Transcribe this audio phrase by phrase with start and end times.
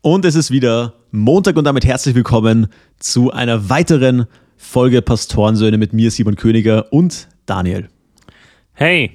[0.00, 2.68] Und es ist wieder Montag und damit herzlich willkommen
[3.00, 7.88] zu einer weiteren Folge Pastorensöhne mit mir, Simon Königer und Daniel.
[8.74, 9.10] Hey.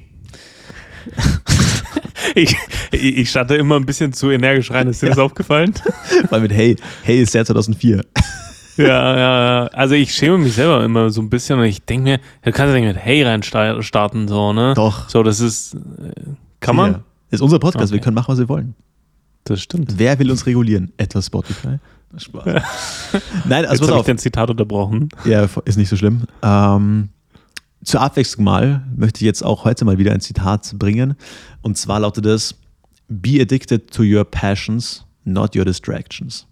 [2.35, 2.53] ich,
[2.91, 4.89] ich starte immer ein bisschen zu energisch rein.
[4.89, 5.11] Ist dir ja.
[5.11, 5.73] das aufgefallen?
[6.29, 8.03] Weil mit Hey, Hey ist ja 2004.
[8.77, 9.67] ja, ja, ja.
[9.67, 12.75] Also ich schäme mich selber immer so ein bisschen und ich denke mir, du kannst
[12.75, 14.73] ja nicht mit Hey reinstarten, so, ne?
[14.75, 15.07] Doch.
[15.07, 15.77] So, das ist, äh,
[16.59, 16.91] kann man?
[16.91, 17.03] Ja.
[17.31, 17.93] Ist unser Podcast, okay.
[17.93, 18.75] wir können machen, was wir wollen.
[19.43, 19.95] Das stimmt.
[19.97, 20.91] Wer will uns regulieren?
[20.97, 21.79] Etwas Spotify.
[22.15, 22.45] Spaß.
[23.45, 25.09] Nein, also Jetzt habe ich den Zitat unterbrochen.
[25.25, 26.23] Ja, ist nicht so schlimm.
[26.41, 27.09] Ähm,
[27.83, 31.15] zur Abwechslung mal möchte ich jetzt auch heute mal wieder ein Zitat bringen.
[31.61, 32.55] Und zwar lautet es:
[33.07, 36.47] Be addicted to your passions, not your distractions.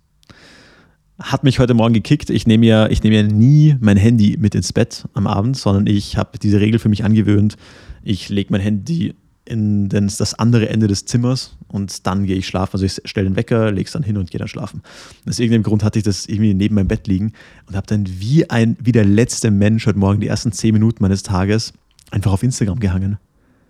[1.21, 2.31] Hat mich heute Morgen gekickt.
[2.31, 5.85] Ich nehme ja, ich nehme ja nie mein Handy mit ins Bett am Abend, sondern
[5.85, 7.57] ich habe diese Regel für mich angewöhnt.
[8.03, 9.13] Ich lege mein Handy
[9.45, 12.73] in das andere Ende des Zimmers und dann gehe ich schlafen.
[12.73, 14.81] Also ich stelle den Wecker, lege es dann hin und gehe dann schlafen.
[15.27, 17.33] Aus irgendeinem Grund hatte ich das irgendwie neben meinem Bett liegen
[17.67, 21.03] und habe dann wie ein wie der letzte Mensch heute Morgen die ersten zehn Minuten
[21.03, 21.73] meines Tages
[22.11, 23.17] einfach auf Instagram gehangen.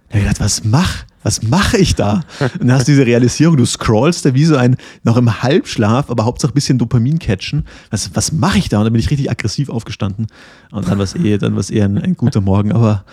[0.10, 1.06] Da habe gedacht, was mach?
[1.24, 2.22] Was mache ich da?
[2.40, 6.10] Und dann hast du diese Realisierung, du scrollst da wie so ein, noch im Halbschlaf,
[6.10, 7.66] aber Hauptsache ein bisschen Dopamin catchen.
[7.92, 8.80] Was, was mache ich da?
[8.80, 10.28] Und dann bin ich richtig aggressiv aufgestanden.
[10.72, 12.72] Und dann war es eh, dann war es eher ein, ein guter Morgen.
[12.72, 13.06] Aber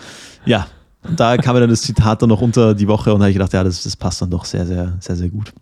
[0.45, 0.67] ja,
[1.03, 3.53] da kam mir dann das Zitat dann noch unter die Woche und habe ich gedacht,
[3.53, 5.53] ja, das, das passt dann doch sehr, sehr, sehr, sehr gut.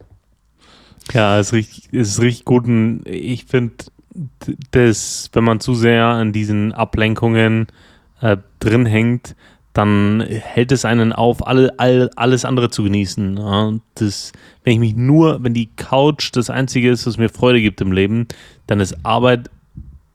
[1.14, 2.66] Ja, es ist richtig, ist richtig gut.
[2.66, 3.74] Und ich finde,
[4.72, 7.68] dass, wenn man zu sehr an diesen Ablenkungen
[8.22, 9.36] äh, drin hängt,
[9.74, 13.38] dann hält es einen auf, alle, all, alles andere zu genießen.
[13.38, 14.32] Ja, das,
[14.64, 17.92] wenn ich mich nur, wenn die Couch das Einzige ist, was mir Freude gibt im
[17.92, 18.28] Leben,
[18.66, 19.52] dann ist Arbeit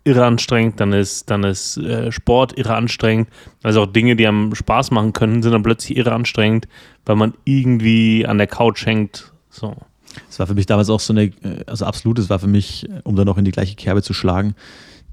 [0.04, 3.28] irre anstrengend, dann ist, dann ist äh, Sport irre anstrengend.
[3.62, 6.66] Also auch Dinge, die einem Spaß machen können, sind dann plötzlich irre anstrengend,
[7.04, 9.32] weil man irgendwie an der Couch hängt.
[9.50, 9.76] So.
[10.28, 12.88] Es war für mich damals auch so eine, äh, also absolut, es war für mich,
[12.88, 14.54] äh, um dann noch in die gleiche Kerbe zu schlagen,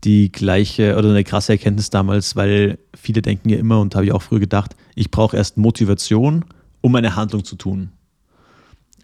[0.03, 4.11] die gleiche oder eine krasse Erkenntnis damals, weil viele denken ja immer, und habe ich
[4.11, 6.45] auch früher gedacht, ich brauche erst Motivation,
[6.81, 7.91] um eine Handlung zu tun.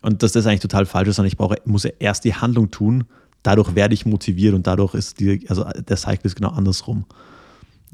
[0.01, 3.05] Und dass das eigentlich total falsch ist, sondern ich brauche, muss erst die Handlung tun,
[3.45, 7.05] dadurch werde ich motiviert und dadurch ist die, also der Cycle ist genau andersrum.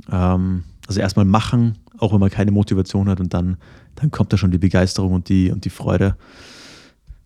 [0.10, 3.58] Ähm, also erstmal machen, auch wenn man keine Motivation hat und dann,
[3.96, 6.16] dann kommt da schon die Begeisterung und die, und die Freude.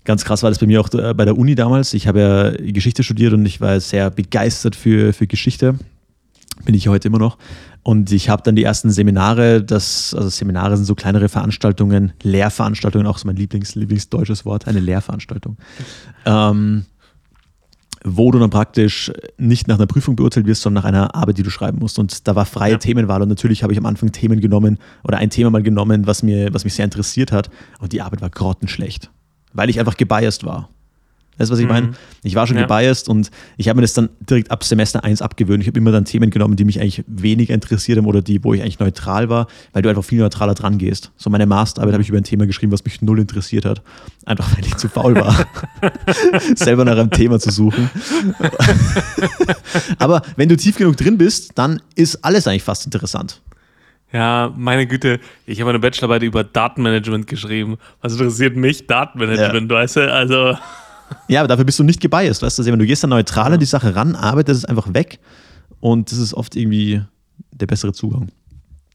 [0.04, 1.94] Ganz krass war das bei mir auch äh, bei der Uni damals.
[1.94, 5.78] Ich habe ja Geschichte studiert und ich war sehr begeistert für, für Geschichte.
[6.64, 7.38] Bin ich heute immer noch.
[7.84, 13.06] Und ich habe dann die ersten Seminare, das, also Seminare sind so kleinere Veranstaltungen, Lehrveranstaltungen,
[13.06, 15.58] auch so mein Lieblings, Lieblingsdeutsches Wort, eine Lehrveranstaltung.
[16.26, 16.86] Ähm,
[18.06, 21.44] wo du dann praktisch nicht nach einer Prüfung beurteilt wirst, sondern nach einer Arbeit, die
[21.44, 21.98] du schreiben musst.
[21.98, 22.78] Und da war freie ja.
[22.78, 26.22] Themenwahl und natürlich habe ich am Anfang Themen genommen oder ein Thema mal genommen, was,
[26.22, 27.50] mir, was mich sehr interessiert hat
[27.80, 29.10] und die Arbeit war grottenschlecht,
[29.54, 30.70] weil ich einfach gebiased war.
[31.38, 31.72] Weißt du, was ich mhm.
[31.72, 31.92] meine?
[32.24, 32.64] Ich war schon ja.
[32.64, 35.62] gebiased und ich habe mir das dann direkt ab Semester 1 abgewöhnt.
[35.62, 38.54] Ich habe immer dann Themen genommen, die mich eigentlich weniger interessiert haben oder die, wo
[38.54, 41.12] ich eigentlich neutral war, weil du einfach viel neutraler dran gehst.
[41.18, 43.82] So meine Masterarbeit habe ich über ein Thema geschrieben, was mich null interessiert hat.
[44.26, 45.46] Einfach weil ich zu faul war,
[46.56, 47.90] selber nach einem Thema zu suchen.
[50.00, 53.42] Aber wenn du tief genug drin bist, dann ist alles eigentlich fast interessant.
[54.14, 57.78] Ja, meine Güte, ich habe eine Bachelorarbeit über Datenmanagement geschrieben.
[58.02, 58.88] Was interessiert mich?
[58.88, 59.78] Datenmanagement, ja.
[59.78, 60.14] weißt du?
[60.14, 60.58] Also.
[61.28, 62.66] Ja, aber dafür bist du nicht gebiased, weißt du?
[62.66, 65.20] Wenn du gehst dann neutral an die Sache ran, arbeitest es einfach weg
[65.80, 67.02] und das ist oft irgendwie
[67.52, 68.30] der bessere Zugang.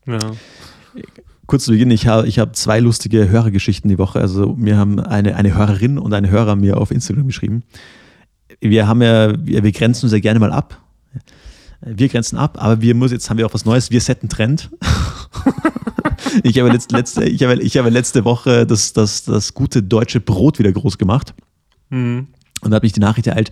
[0.07, 0.19] Ja.
[1.47, 4.21] Kurz zu Beginn, ich habe ich hab zwei lustige Hörergeschichten die Woche.
[4.21, 7.65] Also mir haben eine, eine Hörerin und ein Hörer mir auf Instagram geschrieben.
[8.61, 10.79] Wir haben ja, wir, wir grenzen uns ja gerne mal ab.
[11.81, 14.71] Wir grenzen ab, aber wir muss, jetzt haben wir auch was Neues, wir setzen Trend.
[16.43, 20.21] ich habe letzte, letzte, ich habe, ich habe letzte Woche das, das, das gute deutsche
[20.21, 21.35] Brot wieder groß gemacht.
[21.91, 22.29] Mhm.
[22.63, 23.51] Und da hat mich die Nachricht ereilt,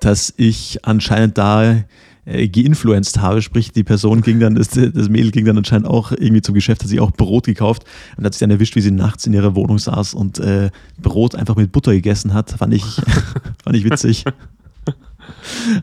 [0.00, 1.84] dass ich anscheinend da
[2.24, 6.12] äh, geinfluenced habe, sprich die Person ging dann, das, das Mädel ging dann anscheinend auch
[6.12, 7.84] irgendwie zum Geschäft, hat sich auch Brot gekauft
[8.16, 10.70] und hat sich dann erwischt, wie sie nachts in ihrer Wohnung saß und äh,
[11.00, 12.50] Brot einfach mit Butter gegessen hat.
[12.50, 12.84] Fand ich,
[13.64, 14.24] fand ich witzig.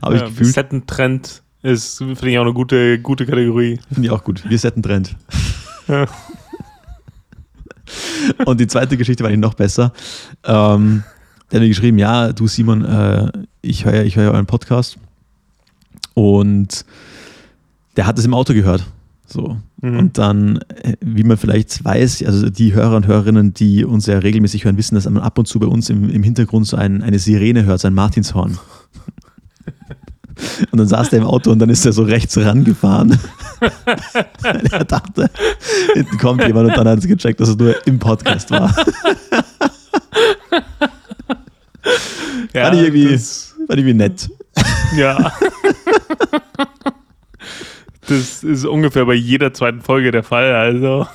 [0.02, 0.54] Habe ja, ich gefühlt.
[0.54, 3.80] Settentrend ist, finde ich, auch eine gute, gute Kategorie.
[3.92, 4.48] Finde ich auch gut.
[4.48, 5.16] Wir setten Trend.
[5.88, 6.06] Ja.
[8.46, 9.94] Und die zweite Geschichte war noch besser.
[10.44, 11.04] Ähm,
[11.52, 14.98] der hat mir geschrieben, ja, du Simon, äh, ich höre ich hör euren Podcast.
[16.14, 16.86] Und
[17.96, 18.86] der hat es im Auto gehört.
[19.28, 19.58] So.
[19.82, 20.00] Mhm.
[20.00, 24.18] Und dann, äh, wie man vielleicht weiß, also die Hörer und Hörerinnen, die uns ja
[24.18, 27.04] regelmäßig hören, wissen, dass man ab und zu bei uns im, im Hintergrund so ein,
[27.04, 28.58] eine Sirene hört, so ein Martinshorn.
[30.72, 33.18] Und dann saß der im Auto und dann ist er so rechts rangefahren.
[34.44, 35.32] er dachte,
[35.96, 38.72] hinten kommt jemand und dann hat er gecheckt, dass es nur im Podcast war.
[42.54, 43.12] Ja, Fand ich irgendwie.
[43.12, 44.30] Das, Fand ich wie nett.
[44.96, 45.34] Ja.
[48.08, 50.56] Das ist ungefähr bei jeder zweiten Folge der Fall.
[50.56, 51.06] Also,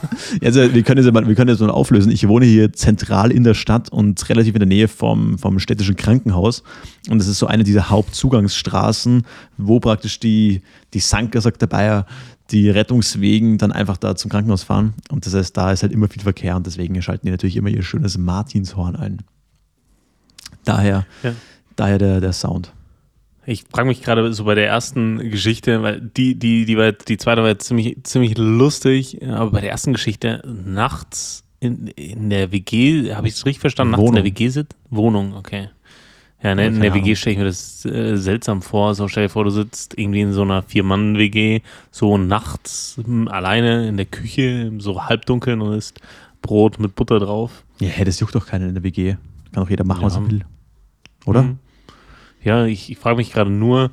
[0.45, 2.13] Also wir können, jetzt mal, wir können jetzt mal auflösen.
[2.13, 5.97] Ich wohne hier zentral in der Stadt und relativ in der Nähe vom, vom städtischen
[5.97, 6.63] Krankenhaus.
[7.09, 9.25] Und das ist so eine dieser Hauptzugangsstraßen,
[9.57, 10.61] wo praktisch die,
[10.93, 12.07] die Sanker, sagt der Bayer,
[12.51, 14.93] die Rettungswegen dann einfach da zum Krankenhaus fahren.
[15.11, 17.71] Und das heißt, da ist halt immer viel Verkehr und deswegen schalten die natürlich immer
[17.71, 19.23] ihr schönes Martinshorn ein.
[20.65, 21.33] Daher, Ja.
[21.77, 22.73] daher der, der Sound.
[23.47, 27.17] ich frage mich gerade so bei der ersten Geschichte, weil die, die, die, war die
[27.17, 32.53] zweite war jetzt ziemlich, ziemlich lustig, aber bei der ersten Geschichte nachts in, in der
[32.53, 33.93] WG, habe ich es richtig verstanden?
[33.93, 34.15] Nachts in Wohnung.
[34.17, 34.77] der WG sitzt?
[34.91, 35.69] Wohnung, okay.
[36.43, 38.97] Ja, ne, in der WG stelle ich mir das äh, seltsam vor.
[38.97, 41.61] So stell dir vor, du sitzt irgendwie in so einer Vier-Mann-WG,
[41.93, 46.01] so nachts hm, alleine in der Küche, im so halbdunkeln und isst
[46.43, 47.63] Brot mit Butter drauf.
[47.79, 49.15] Ja, hey, das juckt doch keiner in der WG.
[49.53, 50.21] Kann doch jeder machen, was Ja.
[50.23, 50.45] er will.
[51.27, 51.43] Oder?
[51.43, 51.59] Mhm.
[52.43, 53.91] Ja, ich, ich frage mich gerade nur,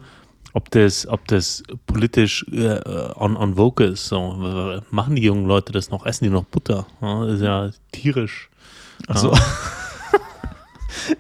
[0.54, 2.80] ob das, ob das politisch äh,
[3.16, 4.08] on, on vogue ist.
[4.08, 4.82] So.
[4.90, 6.06] Machen die jungen Leute das noch?
[6.06, 6.88] Essen die noch Butter?
[7.02, 8.50] Ja, ist ja tierisch.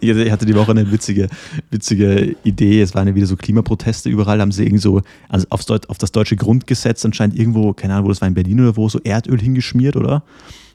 [0.01, 1.29] Ich hatte- ich hatte die Woche eine witzige,
[1.69, 2.81] witzige Idee.
[2.81, 4.41] Es waren ja wieder so Klimaproteste überall.
[4.41, 8.05] Haben sie irgend so also aufs Deut auf das deutsche Grundgesetz anscheinend irgendwo, keine Ahnung,
[8.05, 10.23] wo das war in Berlin oder wo, so Erdöl hingeschmiert, oder?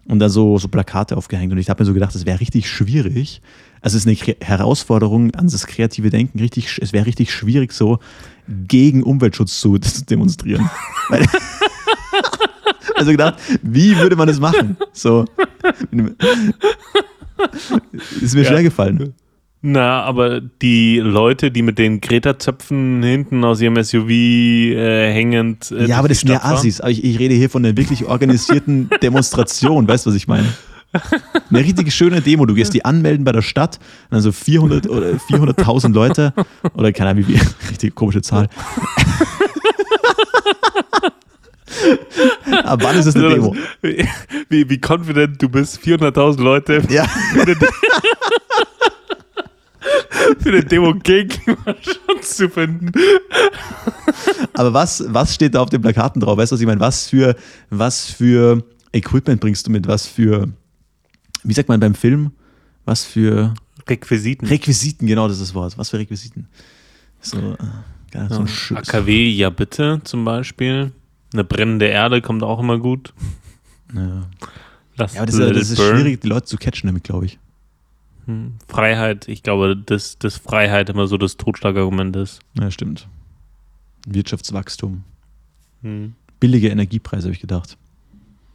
[0.06, 1.52] Und dann so, so Plakate aufgehängt.
[1.52, 3.40] Und ich habe mir so gedacht, das wäre richtig schwierig.
[3.80, 6.38] Also es ist eine Kre- Herausforderung an das kreative Denken.
[6.38, 7.98] Richtig, es wäre richtig schwierig, so
[8.68, 9.78] gegen Umweltschutz zu
[10.10, 10.68] demonstrieren.
[11.08, 11.26] Weil-
[12.96, 14.76] also gedacht, wie würde man das machen?
[14.92, 15.24] So.
[18.20, 18.48] Ist mir Ja.
[18.48, 19.14] schwer gefallen.
[19.66, 25.70] Na, aber die Leute, die mit den Greta-Zöpfen hinten aus ihrem SUV äh, hängend.
[25.70, 26.44] Äh, Ja, aber das sind ja.
[26.44, 26.82] Assis.
[26.86, 29.88] Ich, ich rede hier von einer wirklich organisierten Demonstration.
[29.88, 30.46] Weißt du, was ich meine?
[31.48, 32.44] Eine richtig schöne Demo.
[32.44, 33.78] Du gehst die anmelden bei der Stadt,
[34.10, 36.34] dann so 400 oder 400.000 Leute
[36.74, 37.40] oder keine Ahnung, wie,
[37.70, 38.50] richtig komische Zahl.
[42.64, 43.56] Ab wann ist das eine Demo?
[43.80, 47.06] Wie, wie confident du bist, 400.000 Leute Ja,
[50.40, 52.92] für eine Demo gegen Klimaschutz zu finden.
[54.54, 56.36] aber was, was steht da auf den Plakaten drauf?
[56.36, 56.80] Weißt du, was ich meine?
[56.80, 57.34] Was für,
[57.70, 59.86] was für Equipment bringst du mit?
[59.88, 60.48] Was für,
[61.42, 62.32] wie sagt man beim Film?
[62.84, 63.54] Was für
[63.88, 64.46] Requisiten.
[64.46, 65.76] Requisiten, genau das ist das Wort.
[65.78, 66.48] Was für Requisiten?
[67.20, 70.92] So, äh, so ein Sch- AKW, ja bitte zum Beispiel.
[71.32, 73.12] Eine brennende Erde kommt auch immer gut.
[73.94, 74.22] Ja.
[74.96, 77.38] Lass Ja, aber das, ist, das ist schwierig, die Leute zu catchen damit, glaube ich.
[78.26, 78.54] Hm.
[78.68, 82.40] Freiheit, ich glaube, dass, dass Freiheit immer so das Totschlagargument ist.
[82.58, 83.06] Ja, stimmt.
[84.06, 85.04] Wirtschaftswachstum.
[85.82, 86.14] Hm.
[86.40, 87.76] Billige Energiepreise, habe ich gedacht.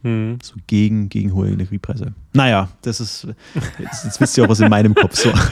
[0.02, 0.38] Hm.
[0.42, 2.14] So gegen, gegen hohe Energiepreise.
[2.32, 3.26] Naja, das ist.
[3.78, 5.30] Jetzt, jetzt wisst ihr auch, was in meinem Kopf so.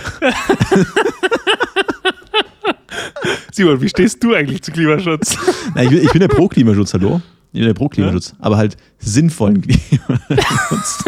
[3.52, 5.36] Simon, wie stehst du eigentlich zu Klimaschutz?
[5.74, 7.20] Na, ich, bin- ich bin ja pro Klimaschutz, hallo?
[7.52, 11.04] Ich bin ja pro Klimaschutz, aber halt sinnvollen Klimaschutz.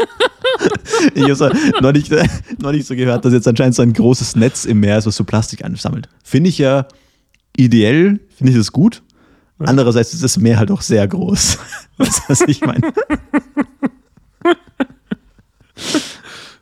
[1.14, 1.50] Ich habe so
[1.80, 2.10] neulich,
[2.58, 5.24] neulich so gehört, dass jetzt anscheinend so ein großes Netz im Meer ist, was so
[5.24, 6.08] Plastik ansammelt.
[6.22, 6.86] Finde ich ja
[7.56, 9.02] ideell, finde ich das gut.
[9.58, 11.58] Andererseits ist das Meer halt auch sehr groß.
[11.98, 12.92] Weißt du, was ich meine?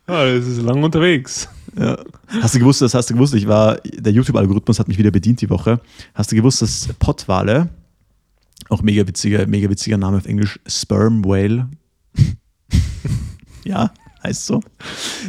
[0.07, 1.47] Ja, das ist lang unterwegs.
[1.79, 1.97] Ja.
[2.41, 5.39] Hast du gewusst, das hast du gewusst, ich war, der YouTube-Algorithmus hat mich wieder bedient
[5.41, 5.79] die Woche.
[6.13, 7.69] Hast du gewusst, dass Pottwale,
[8.69, 11.69] auch mega witziger, mega witziger Name auf Englisch, Sperm Whale,
[13.65, 13.91] ja,
[14.23, 14.61] heißt so,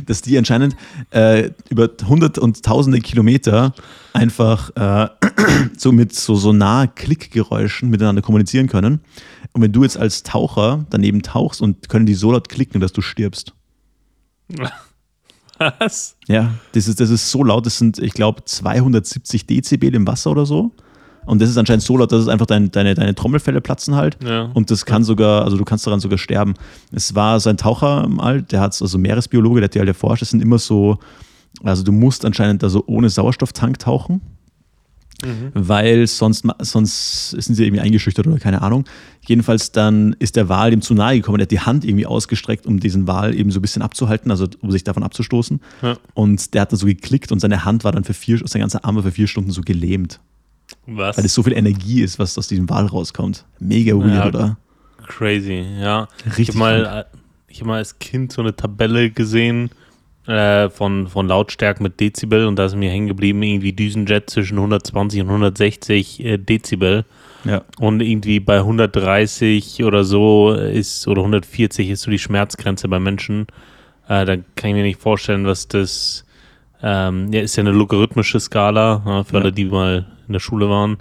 [0.06, 0.76] dass die anscheinend
[1.10, 3.74] äh, über hundert und tausende Kilometer
[4.12, 5.08] einfach äh,
[5.76, 9.00] so mit so Sonar-Klickgeräuschen miteinander kommunizieren können.
[9.52, 12.92] Und wenn du jetzt als Taucher daneben tauchst und können die so laut klicken, dass
[12.92, 13.54] du stirbst.
[15.78, 16.16] Was?
[16.26, 20.30] Ja, das ist, das ist so laut, das sind, ich glaube, 270 Dezibel im Wasser
[20.30, 20.72] oder so.
[21.26, 24.18] Und das ist anscheinend so laut, dass es einfach dein, deine, deine Trommelfelle platzen halt.
[24.24, 24.50] Ja.
[24.54, 26.54] Und das kann sogar, also du kannst daran sogar sterben.
[26.92, 30.22] Es war so ein Taucher mal, der hat also Meeresbiologe, der hat die halt erforscht,
[30.22, 30.98] das sind immer so,
[31.62, 34.20] also du musst anscheinend da so ohne Sauerstofftank tauchen,
[35.22, 35.50] Mhm.
[35.52, 38.84] weil sonst, sonst sind sie irgendwie eingeschüchtert oder keine Ahnung.
[39.26, 42.66] Jedenfalls dann ist der Wal dem zu nahe gekommen, der hat die Hand irgendwie ausgestreckt,
[42.66, 45.60] um diesen Wal eben so ein bisschen abzuhalten, also um sich davon abzustoßen.
[45.82, 45.96] Ja.
[46.14, 48.84] Und der hat dann so geklickt und seine Hand war dann für vier, sein ganzer
[48.84, 50.20] Arm war für vier Stunden so gelähmt,
[50.86, 51.16] Was?
[51.18, 53.44] weil es so viel Energie ist, was aus diesem Wal rauskommt.
[53.58, 54.58] Mega weird, Ja, oder?
[55.06, 56.08] Crazy, ja.
[56.26, 57.06] Ich Richtig habe mal,
[57.48, 59.70] ich hab mal als Kind so eine Tabelle gesehen
[60.26, 64.58] äh, von, von Lautstärken mit Dezibel und da ist mir hängen geblieben, irgendwie Düsenjet zwischen
[64.58, 67.04] 120 und 160 äh, Dezibel.
[67.44, 67.62] Ja.
[67.78, 73.46] Und irgendwie bei 130 oder so ist, oder 140 ist so die Schmerzgrenze bei Menschen.
[74.08, 76.24] Äh, da kann ich mir nicht vorstellen, was das
[76.82, 79.40] ähm, ja, ist ja eine logarithmische Skala, ja, für Ja.
[79.40, 80.98] alle, die mal in der Schule waren.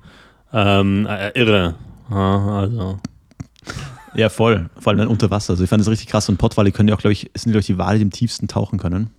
[0.51, 1.75] Ähm, äh, irre.
[2.09, 2.99] Ja, also.
[4.15, 4.69] Ja, voll.
[4.79, 5.51] Vor allem dann unter Wasser.
[5.53, 6.27] Also ich fand das richtig krass.
[6.29, 8.47] Und Pottwale können ja auch, glaube ich, sind glaube ich die Wale, die im tiefsten
[8.47, 9.11] tauchen können.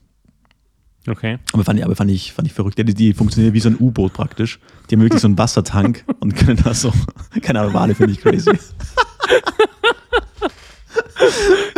[1.09, 1.39] Okay.
[1.53, 2.77] Aber fand ich, aber fand ich, fand ich verrückt.
[2.79, 4.59] Die, die funktionieren wie so ein U-Boot praktisch.
[4.91, 6.93] Die haben wirklich so einen Wassertank und können da so,
[7.41, 8.51] keine Ahnung, Wale finde ich crazy.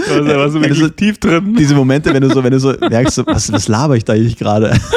[0.08, 1.54] Da war so Wenn du wirklich so- tief drin.
[1.54, 4.36] Diese Momente, wenn du so, wenn du so merkst, was, was laber ich da eigentlich
[4.36, 4.78] gerade?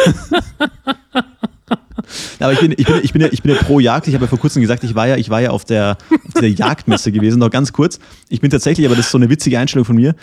[2.40, 4.08] Aber ich bin, ich, bin, ich, bin ja, ich bin ja pro Jagd.
[4.08, 5.98] Ich habe ja vor kurzem gesagt, ich war ja, ich war ja auf der,
[6.28, 7.40] auf der Jagdmesse gewesen.
[7.40, 8.00] Noch ganz kurz.
[8.30, 10.16] Ich bin tatsächlich, aber das ist so eine witzige Einstellung von mir.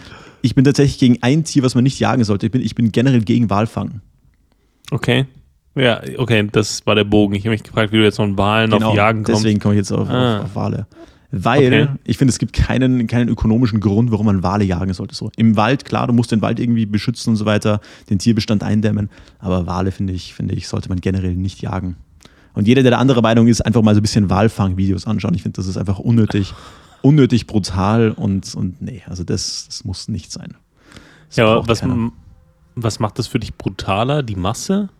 [0.42, 2.46] Ich bin tatsächlich gegen ein Tier, was man nicht jagen sollte.
[2.46, 4.00] Ich bin, ich bin generell gegen Walfang.
[4.90, 5.26] Okay.
[5.74, 7.34] Ja, okay, das war der Bogen.
[7.34, 9.28] Ich habe mich gefragt, wie du jetzt von Wahlen auf Jagen kommst.
[9.28, 10.38] Genau, deswegen komme ich jetzt auf, Ah.
[10.40, 10.86] auf, auf Wale.
[11.34, 11.88] Weil Okay.
[12.04, 15.14] ich finde, es gibt keinen, keinen ökonomischen Grund, warum man Wale jagen sollte.
[15.14, 15.30] So.
[15.36, 19.08] Im Wald, klar, du musst den Wald irgendwie beschützen und so weiter, den Tierbestand eindämmen.
[19.38, 21.96] Aber Wale, finde ich, finde ich, sollte man generell nicht jagen.
[22.54, 25.32] Und jeder, der der andere Meinung ist, einfach mal so ein bisschen Walfang-Videos anschauen.
[25.32, 26.52] Ich finde, das ist einfach unnötig,
[27.00, 30.54] unnötig brutal und, und nee, also das, das muss nicht sein.
[31.28, 32.12] Das ja, was, keiner.
[32.74, 34.22] was macht das für dich brutaler?
[34.22, 34.90] Die Masse?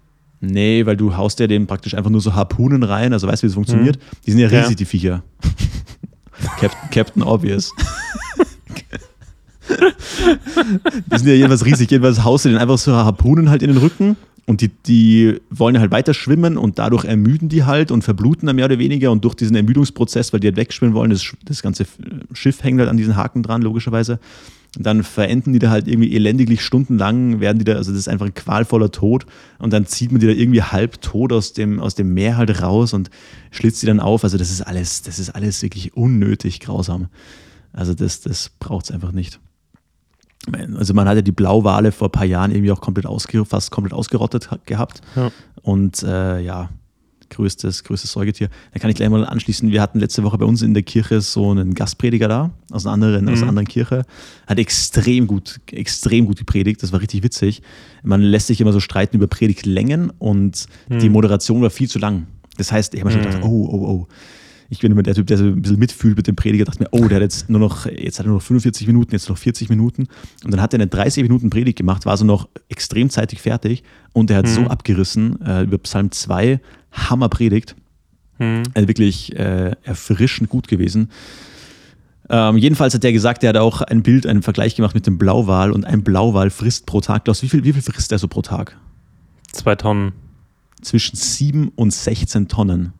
[0.41, 3.45] Nee, weil du haust ja dem praktisch einfach nur so Harpunen rein, also weißt du,
[3.45, 3.99] wie das funktioniert?
[4.27, 4.63] Die sind ja Ja.
[4.63, 5.23] riesig, die Viecher.
[6.59, 7.73] Captain, Captain Obvious.
[9.69, 13.79] die sind ja jedenfalls riesig, jedenfalls haust du den einfach so Harpunen halt in den
[13.79, 18.47] Rücken und die, die wollen halt weiter schwimmen und dadurch ermüden die halt und verbluten
[18.47, 21.63] dann mehr oder weniger und durch diesen Ermüdungsprozess, weil die halt wegschwimmen wollen, das, das
[21.63, 21.87] ganze
[22.33, 24.19] Schiff hängt halt an diesen Haken dran, logischerweise.
[24.77, 28.09] Und dann verenden die da halt irgendwie elendiglich stundenlang, werden die da, also das ist
[28.09, 29.27] einfach ein qualvoller Tod.
[29.59, 32.63] Und dann zieht man die da irgendwie halb tot aus dem, aus dem Meer halt
[32.63, 33.11] raus und
[33.51, 34.25] schlitzt die dann auf.
[34.25, 37.09] Also das ist alles, das ist alles wirklich unnötig grausam.
[37.75, 39.41] Also das, das braucht es einfach nicht.
[40.77, 43.71] Also man hat ja die Blauwale vor ein paar Jahren irgendwie auch komplett ausge, fast
[43.71, 45.01] komplett ausgerottet ha- gehabt.
[45.15, 45.31] Ja.
[45.63, 46.71] Und äh, ja,
[47.33, 48.49] größtes, größtes Säugetier.
[48.73, 49.71] Da kann ich gleich mal anschließen.
[49.71, 52.93] Wir hatten letzte Woche bei uns in der Kirche so einen Gastprediger da, aus einer
[52.95, 53.49] anderen, aus einer Mhm.
[53.49, 54.05] anderen Kirche.
[54.47, 56.83] Hat extrem gut, extrem gut gepredigt.
[56.83, 57.63] Das war richtig witzig.
[58.03, 62.27] Man lässt sich immer so streiten über Predigtlängen und die Moderation war viel zu lang.
[62.59, 63.35] Das heißt, ich habe mir schon Mhm.
[63.35, 64.07] gedacht, oh, oh, oh.
[64.73, 66.89] Ich bin immer der Typ, der so ein bisschen mitfühlt mit dem Prediger, dachte mir,
[66.93, 69.37] oh, der hat jetzt nur noch, jetzt hat er nur noch 45 Minuten, jetzt noch
[69.37, 70.09] 40 Minuten.
[70.45, 73.83] Und dann hat er eine 30 Minuten Predigt gemacht, war so noch extrem zeitig fertig
[74.15, 76.59] und er hat so abgerissen äh, über Psalm 2,
[76.91, 77.77] Hammer Predigt.
[78.39, 78.63] Hm.
[78.73, 81.11] Also wirklich äh, erfrischend gut gewesen.
[82.31, 85.19] Ähm, jedenfalls hat er gesagt, er hat auch ein Bild, einen Vergleich gemacht mit dem
[85.19, 87.27] Blauwal und ein Blauwal frisst pro Tag.
[87.27, 88.79] Klaus, wie viel, wie viel frisst er so pro Tag?
[89.53, 90.13] Zwei Tonnen.
[90.81, 92.95] Zwischen 7 und 16 Tonnen.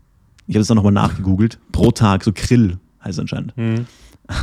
[0.53, 1.59] Ich habe es dann nochmal nachgegoogelt.
[1.73, 3.57] Pro Tag, so Krill heißt es anscheinend.
[3.57, 3.87] Hm.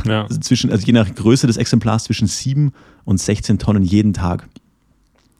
[0.04, 0.24] Ja.
[0.24, 2.72] Also, zwischen, also je nach Größe des Exemplars zwischen 7
[3.04, 4.48] und 16 Tonnen jeden Tag.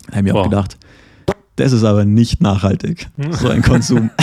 [0.06, 0.78] Da habe ich mir auch gedacht,
[1.56, 4.10] das ist aber nicht nachhaltig, so ein Konsum.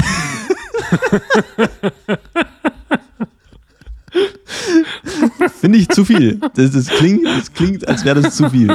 [5.60, 6.40] Finde ich zu viel.
[6.56, 8.70] Das, das, klingt, das klingt, als wäre das zu viel.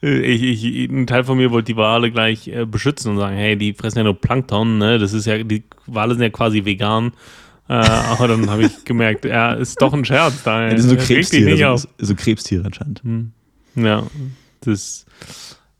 [0.00, 3.56] Ich, ich, ein Teil von mir wollte die Wale gleich äh, beschützen und sagen, hey,
[3.56, 4.98] die fressen ja nur Plankton, ne?
[4.98, 7.12] Das ist ja, die Wale sind ja quasi vegan.
[7.68, 10.42] Äh, aber dann habe ich gemerkt, ja, ist doch ein Scherz.
[10.44, 13.02] Da, Das sind so Krebstiere, so, so Krebstiere anscheinend.
[13.74, 14.04] Ja,
[14.60, 15.06] das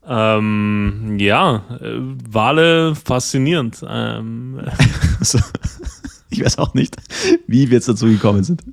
[0.07, 1.97] ähm, ja, äh,
[2.29, 3.83] Wale faszinierend.
[3.87, 4.59] Ähm,
[5.21, 5.39] So.
[6.29, 6.97] Ich weiß auch nicht,
[7.47, 8.63] wie wir jetzt dazu gekommen sind.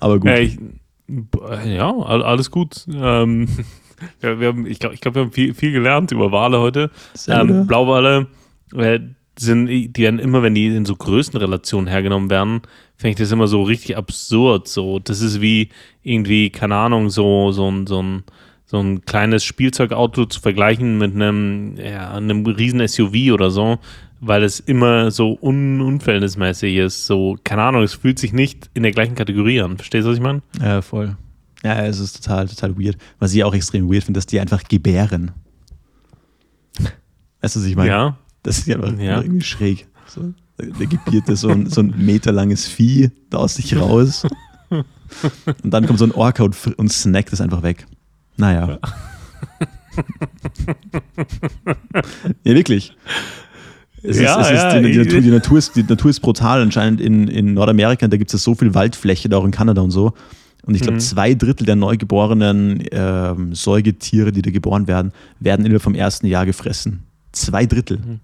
[0.00, 0.30] Aber gut.
[0.30, 0.58] ja, ich,
[1.66, 2.86] ja, all- alles gut.
[2.90, 3.48] Ähm,
[4.20, 6.90] wir, wir haben, ich glaube, ich glaub, wir haben viel, viel gelernt über Wale heute.
[7.26, 7.40] Ja.
[7.40, 8.26] Ähm, Blauwale
[8.74, 9.00] äh,
[9.38, 12.62] sind, die werden immer, wenn die in so Größenrelationen hergenommen werden,
[12.96, 14.68] finde ich das immer so richtig absurd.
[14.68, 15.68] So, das ist wie
[16.02, 18.24] irgendwie, keine Ahnung, so, so ein, so ein,
[18.64, 23.78] so ein kleines Spielzeugauto zu vergleichen mit einem, ja, einem riesen SUV oder so,
[24.20, 27.06] weil es immer so un unverhältnismäßig ist.
[27.06, 29.76] So, keine Ahnung, es fühlt sich nicht in der gleichen Kategorie an.
[29.76, 30.42] Verstehst du, was ich meine?
[30.60, 31.16] Ja, voll.
[31.64, 32.96] Ja, es ist total, total weird.
[33.18, 35.32] Was ich auch extrem weird finde, dass die einfach gebären.
[37.40, 37.90] Weißt du, was ich meine?
[37.90, 38.18] Ja.
[38.42, 39.20] Das ist ja einfach Ja.
[39.22, 39.86] irgendwie schräg.
[40.06, 44.24] So, der gebiert so ein, so ein meterlanges Vieh da aus sich raus.
[44.70, 47.86] Und dann kommt so ein Orca und, und snackt es einfach weg.
[48.36, 48.78] Naja.
[52.44, 52.94] ja, wirklich.
[54.02, 56.20] Es Ja, ist, es ja, ist die, die, Natur, die, Natur ist, die Natur ist
[56.20, 56.62] brutal.
[56.62, 59.80] Anscheinend in, in Nordamerika, da gibt es ja so viel Waldfläche, da auch in Kanada
[59.82, 60.12] und so.
[60.66, 61.00] Und ich glaube, Mhm.
[61.00, 66.44] zwei Drittel der neugeborenen ähm, Säugetiere, die da geboren werden, werden innerhalb vom ersten Jahr
[66.44, 67.04] gefressen.
[67.32, 68.18] Zwei Drittel.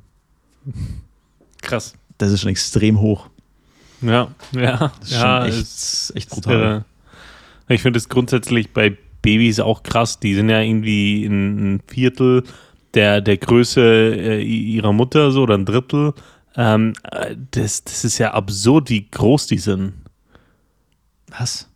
[1.60, 1.94] Krass.
[2.18, 3.28] Das ist schon extrem hoch.
[4.00, 4.92] Ja, ja.
[5.00, 6.84] Das ist ja, schon echt, echt brutal.
[7.68, 10.18] Äh, ich finde es grundsätzlich bei Babys auch krass.
[10.18, 12.42] Die sind ja irgendwie in ein Viertel
[12.94, 16.12] der, der Größe äh, ihrer Mutter, so oder ein Drittel.
[16.56, 19.94] Ähm, äh, das, das ist ja absurd, wie groß die sind.
[21.38, 21.68] Was?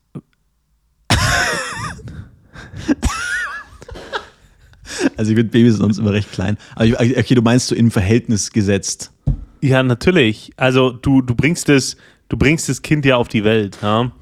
[5.17, 6.57] Also ich finde Babys sonst immer recht klein.
[6.75, 9.13] Aber ich, okay, du meinst so im Verhältnis gesetzt.
[9.61, 10.53] Ja, natürlich.
[10.57, 11.97] Also du, du bringst das,
[12.29, 14.13] du bringst das Kind ja auf die Welt, ja.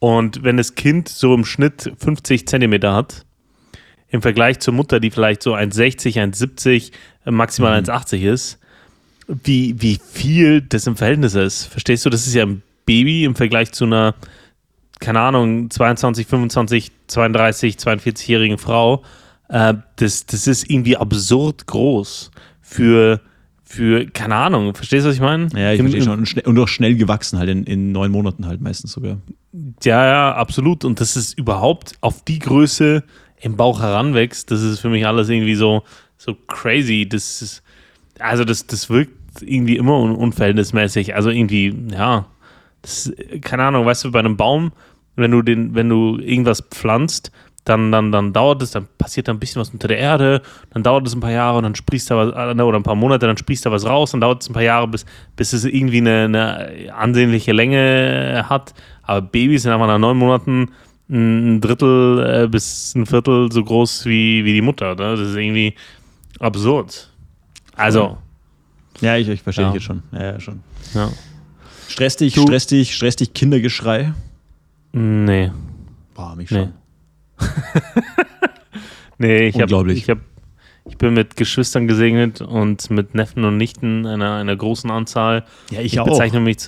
[0.00, 3.24] Und wenn das Kind so im Schnitt 50 Zentimeter hat,
[4.10, 6.92] im Vergleich zur Mutter, die vielleicht so 1,60, 1,70,
[7.30, 7.88] maximal mhm.
[7.88, 8.58] 1,80 ist,
[9.26, 11.64] wie, wie viel das im Verhältnis ist.
[11.64, 12.10] Verstehst du?
[12.10, 14.14] Das ist ja ein Baby im Vergleich zu einer,
[14.98, 19.02] keine Ahnung, 22, 25, 32, 42-jährigen Frau.
[19.48, 23.20] Äh, das, das ist irgendwie absurd groß für,
[23.62, 25.48] für, keine Ahnung, verstehst du, was ich meine?
[25.54, 26.24] Ja, ich verstehe schon.
[26.44, 29.18] Und auch schnell gewachsen, halt in, in neun Monaten halt meistens sogar.
[29.82, 30.84] Ja, ja, absolut.
[30.84, 33.04] Und das ist überhaupt auf die Größe
[33.40, 35.82] im Bauch heranwächst, das ist für mich alles irgendwie so,
[36.16, 37.08] so crazy.
[37.08, 37.62] Das ist,
[38.18, 39.12] also das, das wirkt
[39.42, 41.14] irgendwie immer un unverhältnismäßig.
[41.14, 42.26] Also irgendwie, ja,
[42.82, 44.72] das, keine Ahnung, weißt du, bei einem Baum,
[45.16, 47.32] wenn du den, wenn du irgendwas pflanzt,
[47.64, 50.42] dann, dann, dann dauert es, dann passiert da ein bisschen was unter der Erde,
[50.72, 52.94] dann dauert es ein paar Jahre und dann sprießt da was, äh, oder ein paar
[52.94, 55.04] Monate, dann sprießt da was raus, dann dauert es ein paar Jahre, bis,
[55.36, 58.74] bis es irgendwie eine, eine ansehnliche Länge hat.
[59.02, 60.70] Aber Babys sind einfach nach neun Monaten
[61.10, 64.94] ein Drittel äh, bis ein Viertel so groß wie, wie die Mutter.
[64.94, 65.16] Ne?
[65.16, 65.74] Das ist irgendwie
[66.38, 67.10] absurd.
[67.76, 68.18] Also.
[69.00, 69.72] Ja, ich, ich verstehe ja.
[69.72, 70.02] jetzt schon.
[70.12, 70.60] Ja, ja schon.
[70.94, 71.10] Ja.
[71.88, 74.12] Stress dich, du, stress dich, stress dich Kindergeschrei?
[74.92, 75.50] Nee.
[76.14, 76.74] Boah, mich schon.
[77.38, 77.46] Nee,
[79.18, 80.18] nee ich habe ich, hab,
[80.84, 85.44] ich bin mit Geschwistern gesegnet und mit Neffen und Nichten einer, einer großen Anzahl.
[85.70, 86.06] Ja, ich, ich auch.
[86.06, 86.58] Bezeichne mich,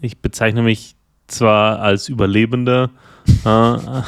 [0.00, 0.96] ich bezeichne mich
[1.26, 2.90] zwar als Überlebender,
[3.44, 4.02] also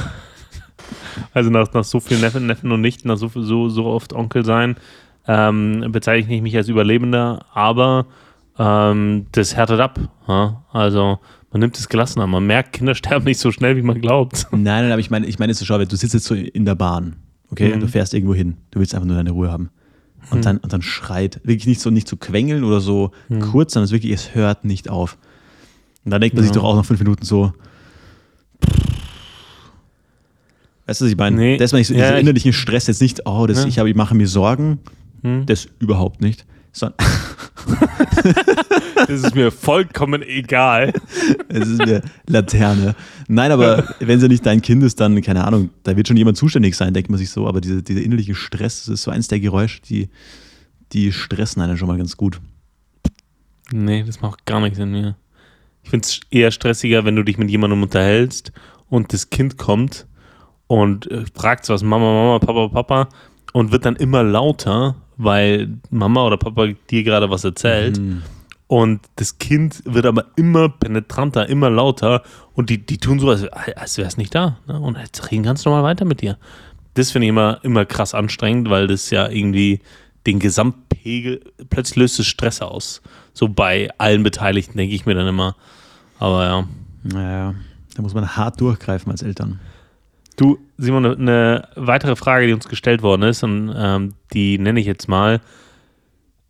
[1.51, 4.75] nach, nach so vielen Neffen, Neffen und Nichten, nach so, so, so oft Onkel sein,
[5.27, 8.07] ähm, bezeichne ich mich als Überlebender, aber
[8.57, 9.99] ähm, das härtet ab.
[10.27, 10.63] Ja?
[10.71, 11.19] Also
[11.51, 12.27] man nimmt es gelassener.
[12.27, 14.47] Man merkt, Kinder sterben nicht so schnell, wie man glaubt.
[14.51, 16.75] Nein, nein, aber ich meine, ich meine, jetzt schau, du sitzt jetzt so in der
[16.75, 17.17] Bahn,
[17.51, 17.79] okay, mhm.
[17.79, 19.69] du fährst irgendwo hin, du willst einfach nur deine Ruhe haben.
[20.31, 20.43] Und, mhm.
[20.43, 23.41] dann, und dann schreit, wirklich nicht so nicht zu quengeln oder so mhm.
[23.41, 25.17] kurz, sondern es wirklich, es hört nicht auf.
[26.05, 26.47] Und dann denkt man ja.
[26.47, 27.53] sich doch auch nach fünf Minuten so,
[30.85, 31.37] Weißt du, was ich meine?
[31.37, 31.57] Nee.
[31.57, 33.67] Das ist so ja, innerlichen Stress jetzt nicht, oh, das, ja.
[33.67, 34.79] ich, habe, ich mache mir Sorgen.
[35.21, 35.45] Hm.
[35.45, 36.45] Das überhaupt nicht.
[36.73, 36.97] Sondern
[39.07, 40.93] das ist mir vollkommen egal.
[41.49, 42.95] Es ist mir Laterne.
[43.27, 46.37] Nein, aber wenn sie nicht dein Kind ist, dann, keine Ahnung, da wird schon jemand
[46.37, 47.47] zuständig sein, denkt man sich so.
[47.47, 50.09] Aber diese, dieser innerliche Stress, das ist so eins der Geräusche, die,
[50.91, 52.41] die stressen einen schon mal ganz gut.
[53.71, 55.15] Nee, das macht gar nichts in mir.
[55.83, 58.51] Ich finde es eher stressiger, wenn du dich mit jemandem unterhältst
[58.89, 60.07] und das Kind kommt
[60.67, 63.09] und äh, fragt was Mama, Mama, Papa, Papa
[63.51, 67.99] und wird dann immer lauter, weil Mama oder Papa dir gerade was erzählt.
[67.99, 68.23] Mhm.
[68.67, 73.47] Und das Kind wird aber immer penetranter, immer lauter und die, die tun so, als,
[73.47, 74.57] als wäre es nicht da.
[74.67, 74.79] Ne?
[74.79, 76.37] Und jetzt reden ganz normal weiter mit dir.
[76.95, 79.79] Das finde ich immer, immer krass anstrengend, weil das ja irgendwie
[80.25, 83.01] den Gesamtpegel, plötzlich löst es Stress aus.
[83.33, 85.55] So bei allen Beteiligten, denke ich mir dann immer.
[86.19, 86.67] Aber ja.
[87.03, 87.55] Naja,
[87.95, 89.59] da muss man hart durchgreifen als Eltern.
[90.35, 94.85] Du, Simon, eine weitere Frage, die uns gestellt worden ist, und ähm, die nenne ich
[94.85, 95.41] jetzt mal: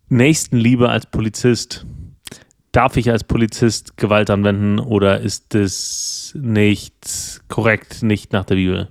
[0.08, 1.86] Nächstenliebe als Polizist.
[2.72, 8.88] Darf ich als Polizist Gewalt anwenden oder ist das nicht korrekt, nicht nach der Bibel?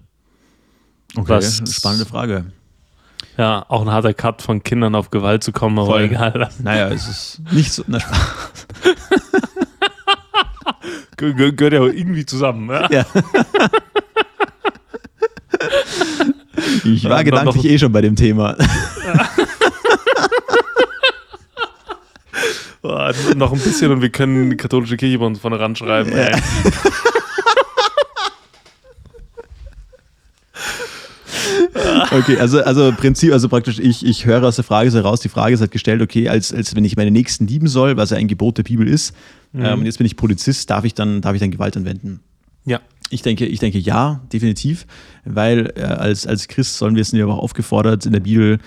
[1.18, 2.46] Okay, Was, spannende Frage.
[3.38, 6.04] Ja, auch ein harter Cut von Kindern auf Gewalt zu kommen, aber Voll.
[6.04, 6.50] egal.
[6.64, 7.84] Naja, es ist nicht so.
[7.88, 8.00] Na,
[11.18, 12.70] Gehört ja irgendwie zusammen.
[12.70, 12.90] Ja.
[12.90, 13.06] ja.
[16.84, 18.56] Ich war gedanklich eh schon bei dem Thema.
[22.82, 26.12] Boah, noch ein bisschen und wir können die katholische Kirche bei uns vorne ranschreiben.
[26.16, 26.32] Ja.
[32.12, 35.30] Okay, also, also Prinzip, also praktisch, ich, ich höre aus der Frage so heraus, die
[35.30, 38.18] Frage ist halt gestellt, okay, als, als wenn ich meine Nächsten lieben soll, was ja
[38.18, 39.16] ein Gebot der Bibel ist,
[39.52, 39.66] mhm.
[39.66, 42.20] ähm, und jetzt bin ich Polizist, darf ich dann, darf ich dann Gewalt anwenden?
[42.66, 42.80] Ja.
[43.10, 44.88] Ich denke, ich denke ja, definitiv,
[45.26, 48.60] weil äh, als, als Christ sollen wir es ja auch aufgefordert in der Bibel,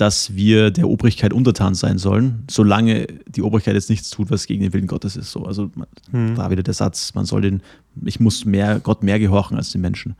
[0.00, 4.62] dass wir der Obrigkeit untertan sein sollen, solange die Obrigkeit jetzt nichts tut, was gegen
[4.62, 5.30] den Willen Gottes ist.
[5.30, 5.70] So, also
[6.10, 6.34] hm.
[6.36, 7.62] da wieder der Satz, man soll den,
[8.04, 10.14] ich muss mehr, Gott mehr gehorchen als den Menschen.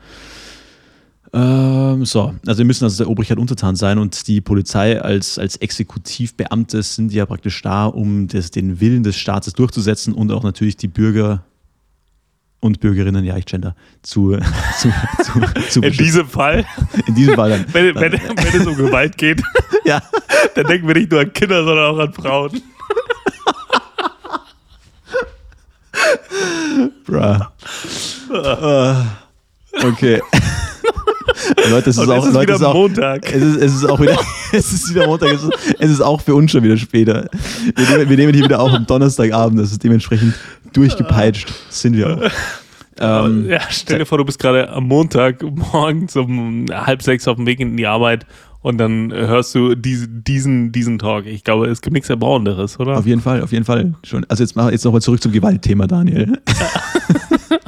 [1.32, 5.56] Ähm, so, also wir müssen also der Obrigkeit untertan sein und die Polizei als, als
[5.56, 10.76] Exekutivbeamte sind ja praktisch da, um das, den Willen des Staates durchzusetzen und auch natürlich
[10.76, 11.44] die Bürger
[12.60, 14.36] und Bürgerinnen, ja, ich gender, zu,
[14.78, 14.92] zu,
[15.22, 16.66] zu, zu In diesem Fall?
[17.06, 17.66] In diesem Fall dann.
[17.72, 19.42] Wenn, wenn, wenn es um Gewalt geht.
[19.84, 20.02] ja.
[20.54, 22.62] Dann denken wir nicht nur an Kinder, sondern auch an Frauen.
[27.04, 27.40] Bruh.
[28.30, 28.94] Uh,
[29.86, 30.20] okay.
[31.70, 33.32] Leute, es ist auch, es ist Leute, wieder es ist auch, Montag.
[33.34, 34.18] Es ist, es ist auch wieder,
[34.52, 35.32] es ist wieder Montag.
[35.32, 37.28] Es ist, es ist auch für uns schon wieder später.
[37.76, 39.58] Wir nehmen, wir nehmen hier wieder auf am Donnerstagabend.
[39.58, 40.34] Das ist dementsprechend
[40.72, 41.52] durchgepeitscht.
[41.68, 42.22] Sind wir auch.
[43.02, 47.36] Ähm, ja, stell dir vor, du bist gerade am Montag morgens um halb sechs auf
[47.36, 48.26] dem Weg in die Arbeit
[48.60, 51.24] und dann hörst du diese, diesen, diesen Talk.
[51.24, 52.98] Ich glaube, es gibt nichts Erbauenderes, oder?
[52.98, 53.94] Auf jeden Fall, auf jeden Fall.
[54.04, 54.26] Schon.
[54.28, 56.42] Also jetzt, mach- jetzt nochmal zurück zum Gewaltthema, Daniel.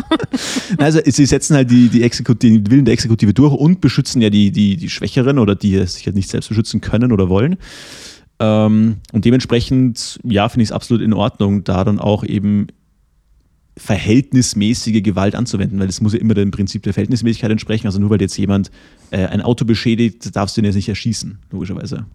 [0.78, 4.30] also sie setzen halt die, die, Exekutive, den Willen der Exekutive durch und beschützen ja
[4.30, 7.56] die, die, die Schwächeren oder die sich halt nicht selbst beschützen können oder wollen.
[8.38, 12.66] Ähm, und dementsprechend, ja, finde ich es absolut in Ordnung, da dann auch eben
[13.76, 17.86] verhältnismäßige Gewalt anzuwenden, weil es muss ja immer dem Prinzip der Verhältnismäßigkeit entsprechen.
[17.86, 18.70] Also nur weil jetzt jemand
[19.10, 22.06] äh, ein Auto beschädigt, darfst du ihn jetzt nicht erschießen, logischerweise.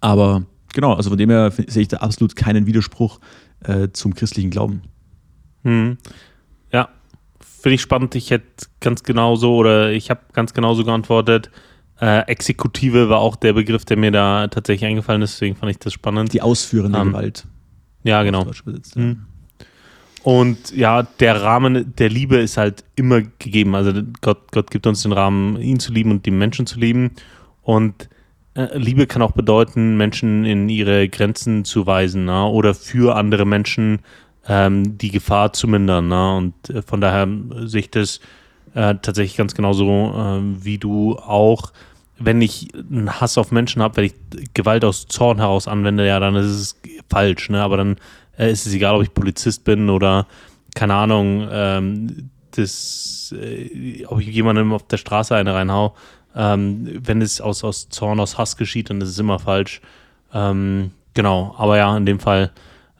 [0.00, 3.20] Aber genau, also von dem her sehe ich da absolut keinen Widerspruch
[3.64, 4.82] äh, zum christlichen Glauben.
[5.62, 5.98] Hm.
[7.66, 8.14] Finde ich spannend.
[8.14, 11.50] Ich hätte ganz genauso oder ich habe ganz genauso geantwortet.
[12.00, 15.80] Äh, Exekutive war auch der Begriff, der mir da tatsächlich eingefallen ist, deswegen fand ich
[15.80, 16.32] das spannend.
[16.32, 17.44] Die ausführende Ähm, Gewalt.
[18.04, 18.46] ja, genau.
[18.94, 19.26] Mhm.
[20.22, 23.74] Und ja, der Rahmen der Liebe ist halt immer gegeben.
[23.74, 27.16] Also Gott, Gott gibt uns den Rahmen, ihn zu lieben und die Menschen zu lieben.
[27.62, 28.08] Und
[28.54, 32.44] äh, Liebe kann auch bedeuten, Menschen in ihre Grenzen zu weisen ne?
[32.46, 34.02] oder für andere Menschen
[34.48, 36.08] ähm, die Gefahr zu mindern.
[36.08, 36.36] Ne?
[36.36, 37.28] Und äh, von daher
[37.64, 38.20] sehe ich das
[38.74, 41.72] äh, tatsächlich ganz genauso äh, wie du auch.
[42.18, 44.14] Wenn ich einen Hass auf Menschen habe, wenn ich
[44.54, 46.80] Gewalt aus Zorn heraus anwende, ja, dann ist es
[47.10, 47.50] falsch.
[47.50, 47.62] Ne?
[47.62, 47.96] Aber dann
[48.38, 50.26] äh, ist es egal, ob ich Polizist bin oder
[50.74, 55.94] keine Ahnung, ähm, das, äh, ob ich jemandem auf der Straße eine reinhau.
[56.34, 59.80] Ähm, wenn es aus, aus Zorn, aus Hass geschieht, dann ist es immer falsch.
[60.34, 62.50] Ähm, genau, aber ja, in dem Fall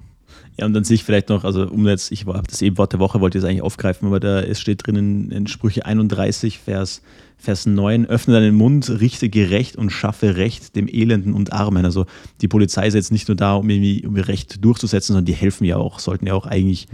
[0.58, 2.93] Ja, und dann sehe ich vielleicht noch, also um jetzt, ich habe das eben Wort
[2.93, 5.86] der Woche, wollte ich es eigentlich aufgreifen, aber da es steht drin in, in Sprüche
[5.86, 7.01] 31, Vers,
[7.43, 11.84] Vers 9, öffne deinen Mund, richte gerecht und schaffe Recht dem Elenden und Armen.
[11.84, 12.06] Also
[12.39, 15.34] die Polizei ist jetzt nicht nur da, um irgendwie um ihr Recht durchzusetzen, sondern die
[15.34, 16.88] helfen ja auch, sollten ja auch eigentlich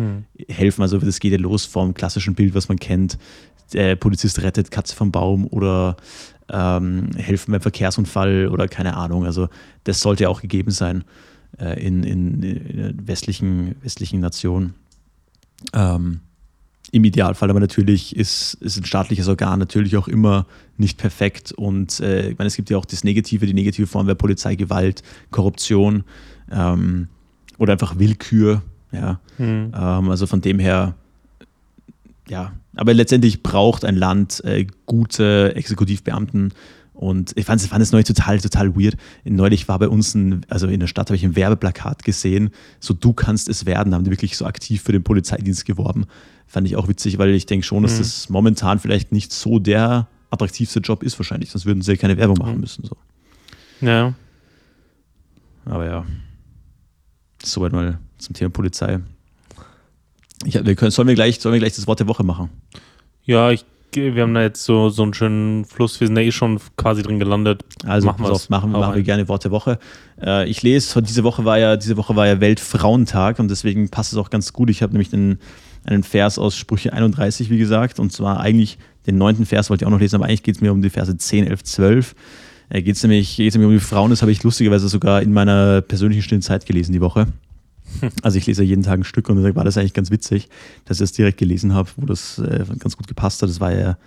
[0.48, 0.82] helfen.
[0.82, 3.20] Also das geht ja los vom klassischen Bild, was man kennt.
[3.74, 5.98] Der Polizist rettet Katze vom Baum oder
[6.52, 9.26] ähm, helfen beim Verkehrsunfall oder keine Ahnung.
[9.26, 9.50] Also
[9.84, 11.04] das sollte ja auch gegeben sein
[11.60, 14.74] äh, in, in, in westlichen, westlichen Nationen.
[15.74, 16.22] Ähm,
[16.92, 22.00] Im Idealfall aber natürlich ist, ist ein staatliches Organ natürlich auch immer nicht perfekt und
[22.00, 26.04] äh, ich meine, es gibt ja auch das Negative, die negative Form wäre Polizeigewalt, Korruption
[26.52, 27.08] ähm,
[27.60, 28.63] oder einfach Willkür.
[28.92, 29.20] Ja.
[29.38, 29.72] Hm.
[29.76, 30.96] Ähm, also von dem her,
[32.28, 36.54] ja, aber letztendlich braucht ein Land äh, gute Exekutivbeamten.
[37.00, 38.98] Und ich fand, fand es neulich total, total weird.
[39.24, 42.50] Neulich war bei uns, ein, also in der Stadt habe ich ein Werbeplakat gesehen,
[42.82, 46.08] so du kannst es werden, haben die wirklich so aktiv für den Polizeidienst geworben.
[46.46, 47.98] Fand ich auch witzig, weil ich denke schon, dass Mhm.
[48.00, 52.38] das momentan vielleicht nicht so der attraktivste Job ist wahrscheinlich, sonst würden sie keine Werbung
[52.38, 52.60] machen Mhm.
[52.60, 52.84] müssen.
[52.84, 52.98] So.
[53.80, 54.14] Ja.
[55.64, 56.06] Aber ja,
[57.42, 59.00] soweit mal zum Thema Polizei.
[60.44, 62.50] Ich, wir können, sollen, wir gleich, sollen wir gleich das Wort der Woche machen?
[63.24, 63.64] Ja, ich,
[63.95, 65.99] wir haben da jetzt so, so einen schönen Fluss.
[65.99, 67.63] Wir sind da eh schon quasi drin gelandet.
[67.86, 69.80] Also Machen auf, machen, machen wir gerne Wort der Woche.
[70.21, 74.13] Äh, ich lese, diese Woche war ja, diese Woche war ja Weltfrauentag und deswegen passt
[74.13, 74.69] es auch ganz gut.
[74.69, 75.39] Ich habe nämlich einen,
[75.86, 79.88] einen Vers aus Sprüche 31, wie gesagt, und zwar eigentlich den neunten Vers wollte ich
[79.88, 82.15] auch noch lesen, aber eigentlich geht es mir um die Verse 10, 11, 12.
[82.69, 85.34] Äh, geht es nämlich, geht's nämlich um die Frauen, das habe ich lustigerweise sogar in
[85.34, 87.28] meiner persönlichen stillen Zeit gelesen die Woche.
[88.21, 90.49] Also ich lese ja jeden Tag ein Stück und deswegen war das eigentlich ganz witzig,
[90.86, 93.49] dass ich das direkt gelesen habe, wo das äh, ganz gut gepasst hat.
[93.49, 93.97] Das war ja,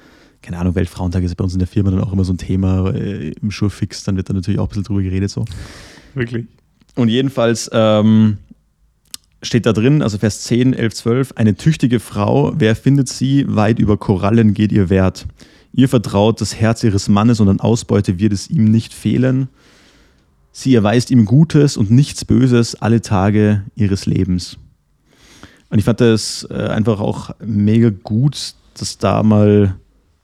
[0.40, 2.38] keine Ahnung, Weltfrauentag ist ja bei uns in der Firma dann auch immer so ein
[2.38, 5.44] Thema äh, im Schurfix, dann wird da natürlich auch ein bisschen drüber geredet so.
[6.14, 6.46] Wirklich.
[6.94, 8.38] Und jedenfalls ähm,
[9.42, 13.78] steht da drin, also Vers 10, 11, 12, eine tüchtige Frau, wer findet sie, weit
[13.78, 15.26] über Korallen geht ihr Wert.
[15.72, 19.48] Ihr vertraut das Herz ihres Mannes und an Ausbeute wird es ihm nicht fehlen.
[20.52, 24.58] Sie erweist ihm Gutes und nichts Böses alle Tage ihres Lebens.
[25.70, 29.74] Und ich fand das äh, einfach auch mega gut, dass da mal,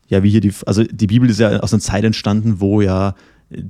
[0.08, 3.14] ja, wie hier die, also die Bibel ist ja aus einer Zeit entstanden, wo ja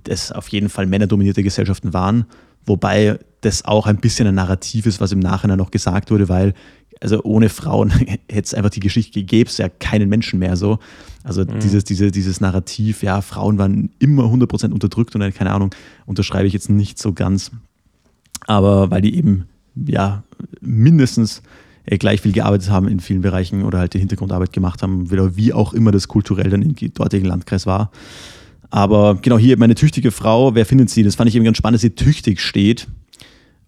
[0.08, 2.26] es auf jeden Fall männerdominierte Gesellschaften waren,
[2.66, 6.54] wobei das auch ein bisschen ein Narrativ ist, was im Nachhinein noch gesagt wurde, weil
[7.00, 10.80] also ohne Frauen hätte es einfach die Geschichte gegeben, es ja keinen Menschen mehr so.
[11.28, 11.60] Also mhm.
[11.60, 15.74] dieses, diese, dieses Narrativ, ja, Frauen waren immer 100% unterdrückt und keine Ahnung,
[16.06, 17.50] unterschreibe ich jetzt nicht so ganz.
[18.46, 20.22] Aber weil die eben, ja,
[20.60, 21.42] mindestens
[21.84, 25.52] äh, gleich viel gearbeitet haben in vielen Bereichen oder halt die Hintergrundarbeit gemacht haben, wie
[25.52, 27.90] auch immer das kulturell dann im dortigen Landkreis war.
[28.70, 31.02] Aber genau hier meine tüchtige Frau, wer findet sie?
[31.02, 32.86] Das fand ich eben ganz spannend, dass sie tüchtig steht.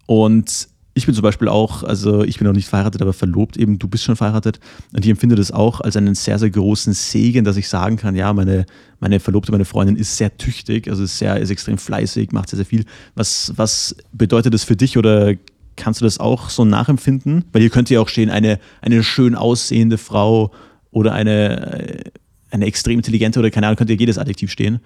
[0.05, 3.79] Und ich bin zum Beispiel auch, also ich bin noch nicht verheiratet, aber verlobt eben,
[3.79, 4.59] du bist schon verheiratet.
[4.93, 8.15] Und ich empfinde das auch als einen sehr, sehr großen Segen, dass ich sagen kann,
[8.15, 8.65] ja, meine,
[8.99, 12.57] meine Verlobte, meine Freundin ist sehr tüchtig, also ist, sehr, ist extrem fleißig, macht sehr,
[12.57, 12.83] sehr viel.
[13.15, 15.33] Was, was bedeutet das für dich oder
[15.77, 17.45] kannst du das auch so nachempfinden?
[17.53, 20.51] Weil hier könnte ja auch stehen, eine, eine schön aussehende Frau
[20.91, 22.03] oder eine,
[22.49, 24.81] eine extrem intelligente oder keine Ahnung, könnte ja jedes Adjektiv stehen.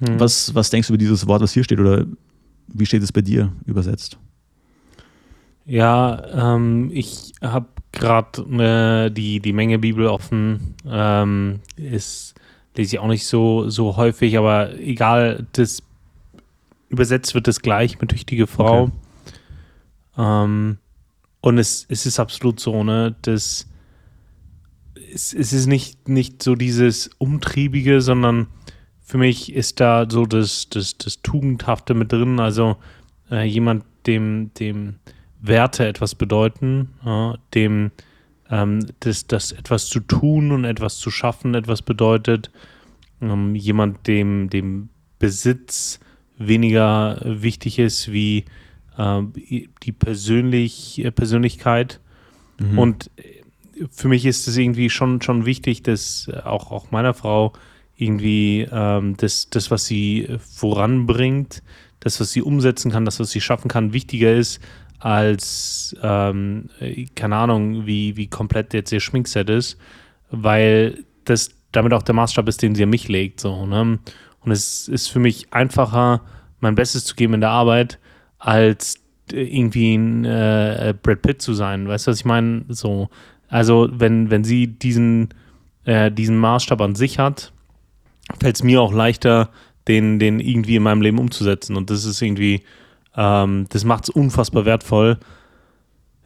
[0.00, 0.18] Hm.
[0.18, 2.04] Was, was denkst du über dieses Wort, was hier steht oder
[2.66, 4.18] wie steht es bei dir übersetzt?
[5.70, 8.42] Ja, ähm, ich habe gerade
[9.06, 10.74] äh, die, die Menge Bibel offen.
[10.84, 12.34] Ähm, ist,
[12.74, 15.80] lese ich auch nicht so, so häufig, aber egal, das
[16.88, 18.82] übersetzt wird das gleich mit tüchtige Frau.
[18.82, 18.92] Okay.
[20.18, 20.78] Ähm,
[21.40, 23.68] und es, es ist absolut so, ne, dass
[25.14, 28.48] es, es ist nicht, nicht so dieses Umtriebige, sondern
[29.00, 32.40] für mich ist da so das, das, das Tugendhafte mit drin.
[32.40, 32.76] Also
[33.30, 34.96] äh, jemand, dem, dem
[35.42, 37.90] Werte etwas bedeuten, ja, dem
[38.50, 42.50] ähm, das, das etwas zu tun und etwas zu schaffen etwas bedeutet,
[43.20, 46.00] ähm, jemand, dem, dem Besitz
[46.36, 48.44] weniger wichtig ist wie
[48.98, 49.22] äh,
[49.82, 52.00] die Persönlich, äh, Persönlichkeit.
[52.58, 52.78] Mhm.
[52.78, 53.10] Und
[53.90, 57.52] für mich ist es irgendwie schon, schon wichtig, dass auch, auch meiner Frau
[57.96, 61.62] irgendwie ähm, das, das, was sie voranbringt,
[62.00, 64.60] das, was sie umsetzen kann, das, was sie schaffen kann, wichtiger ist
[65.00, 66.68] als, ähm,
[67.14, 69.78] keine Ahnung, wie, wie komplett jetzt ihr Schminkset ist,
[70.30, 73.40] weil das damit auch der Maßstab ist, den sie an mich legt.
[73.40, 73.98] So, ne?
[74.40, 76.22] Und es ist für mich einfacher,
[76.60, 77.98] mein Bestes zu geben in der Arbeit,
[78.38, 78.96] als
[79.32, 81.88] irgendwie ein äh, Brad Pitt zu sein.
[81.88, 82.64] Weißt du, was ich meine?
[82.68, 83.08] So,
[83.48, 85.28] also, wenn, wenn sie diesen,
[85.84, 87.52] äh, diesen Maßstab an sich hat,
[88.40, 89.50] fällt es mir auch leichter,
[89.88, 91.76] den, den irgendwie in meinem Leben umzusetzen.
[91.76, 92.62] Und das ist irgendwie
[93.16, 95.18] ähm, das macht es unfassbar wertvoll.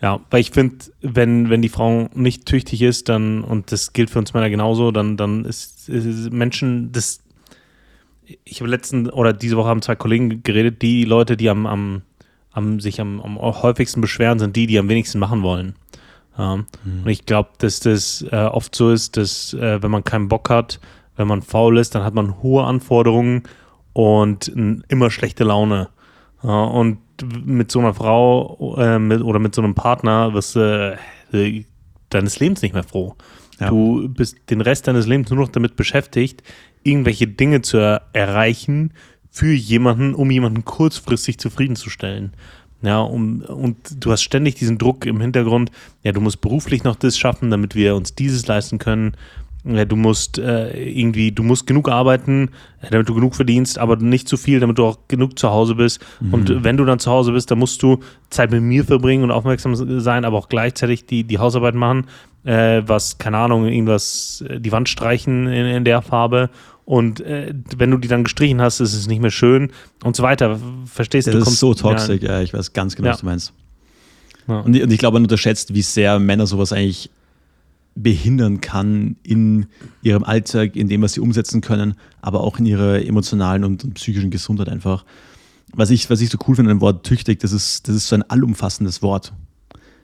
[0.02, 4.10] Ja, weil ich finde, wenn, wenn die Frau nicht tüchtig ist, dann, und das gilt
[4.10, 7.20] für uns Männer genauso, dann, dann ist, ist Menschen, das,
[8.44, 12.02] ich habe letzten oder diese Woche haben zwei Kollegen geredet, die Leute, die am, am,
[12.50, 15.74] am sich am, am häufigsten beschweren, sind die, die am wenigsten machen wollen.
[16.38, 17.04] Ähm, mhm.
[17.04, 20.50] Und ich glaube, dass das äh, oft so ist, dass äh, wenn man keinen Bock
[20.50, 20.80] hat,
[21.16, 23.44] wenn man faul ist, dann hat man hohe Anforderungen
[23.92, 24.48] und
[24.88, 25.88] immer schlechte Laune.
[26.44, 26.98] Und
[27.44, 30.98] mit so einer Frau äh, mit, oder mit so einem Partner wirst du
[31.32, 31.64] äh,
[32.10, 33.16] deines Lebens nicht mehr froh.
[33.60, 33.70] Ja.
[33.70, 36.42] Du bist den Rest deines Lebens nur noch damit beschäftigt,
[36.82, 38.92] irgendwelche Dinge zu er erreichen
[39.30, 42.32] für jemanden, um jemanden kurzfristig zufriedenzustellen.
[42.82, 45.70] Ja, um, und du hast ständig diesen Druck im Hintergrund,
[46.02, 49.16] ja, du musst beruflich noch das schaffen, damit wir uns dieses leisten können
[49.64, 52.50] du musst äh, irgendwie, du musst genug arbeiten,
[52.82, 55.74] äh, damit du genug verdienst, aber nicht zu viel, damit du auch genug zu Hause
[55.74, 56.04] bist.
[56.20, 56.34] Mhm.
[56.34, 59.30] Und wenn du dann zu Hause bist, dann musst du Zeit mit mir verbringen und
[59.30, 62.06] aufmerksam sein, aber auch gleichzeitig die, die Hausarbeit machen,
[62.44, 66.50] äh, was, keine Ahnung, irgendwas, äh, die Wand streichen in, in der Farbe.
[66.84, 69.72] Und äh, wenn du die dann gestrichen hast, ist es nicht mehr schön
[70.04, 70.60] und so weiter.
[70.84, 71.38] Verstehst das du?
[71.38, 72.32] Das ist so toxisch, ja.
[72.32, 72.42] ja.
[72.42, 73.12] ich weiß ganz genau, ja.
[73.14, 73.52] was du meinst.
[74.46, 74.60] Ja.
[74.60, 77.10] Und, und ich glaube, man unterschätzt, wie sehr Männer sowas eigentlich
[77.94, 79.66] behindern kann in
[80.02, 84.30] ihrem Alltag, in dem, was sie umsetzen können, aber auch in ihrer emotionalen und, psychischen
[84.30, 85.04] Gesundheit einfach.
[85.72, 88.08] Was ich, was ich so cool finde an dem Wort tüchtig, das ist, das ist
[88.08, 89.32] so ein allumfassendes Wort.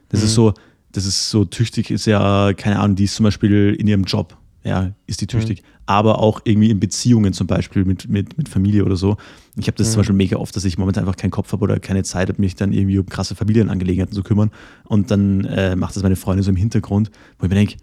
[0.09, 0.26] Das mhm.
[0.26, 0.55] ist so,
[0.92, 4.37] das ist so tüchtig, ist ja, keine Ahnung, die ist zum Beispiel in ihrem Job
[4.64, 5.62] ja, ist die tüchtig.
[5.62, 5.66] Mhm.
[5.90, 9.16] Aber auch irgendwie in Beziehungen zum Beispiel mit, mit, mit Familie oder so.
[9.57, 9.92] Ich habe das mhm.
[9.92, 12.40] zum Beispiel mega oft, dass ich momentan einfach keinen Kopf habe oder keine Zeit habe,
[12.40, 14.53] mich dann irgendwie um krasse Familienangelegenheiten zu kümmern.
[14.85, 17.74] Und dann äh, macht das meine Freundin so im Hintergrund, wo ich mir denke,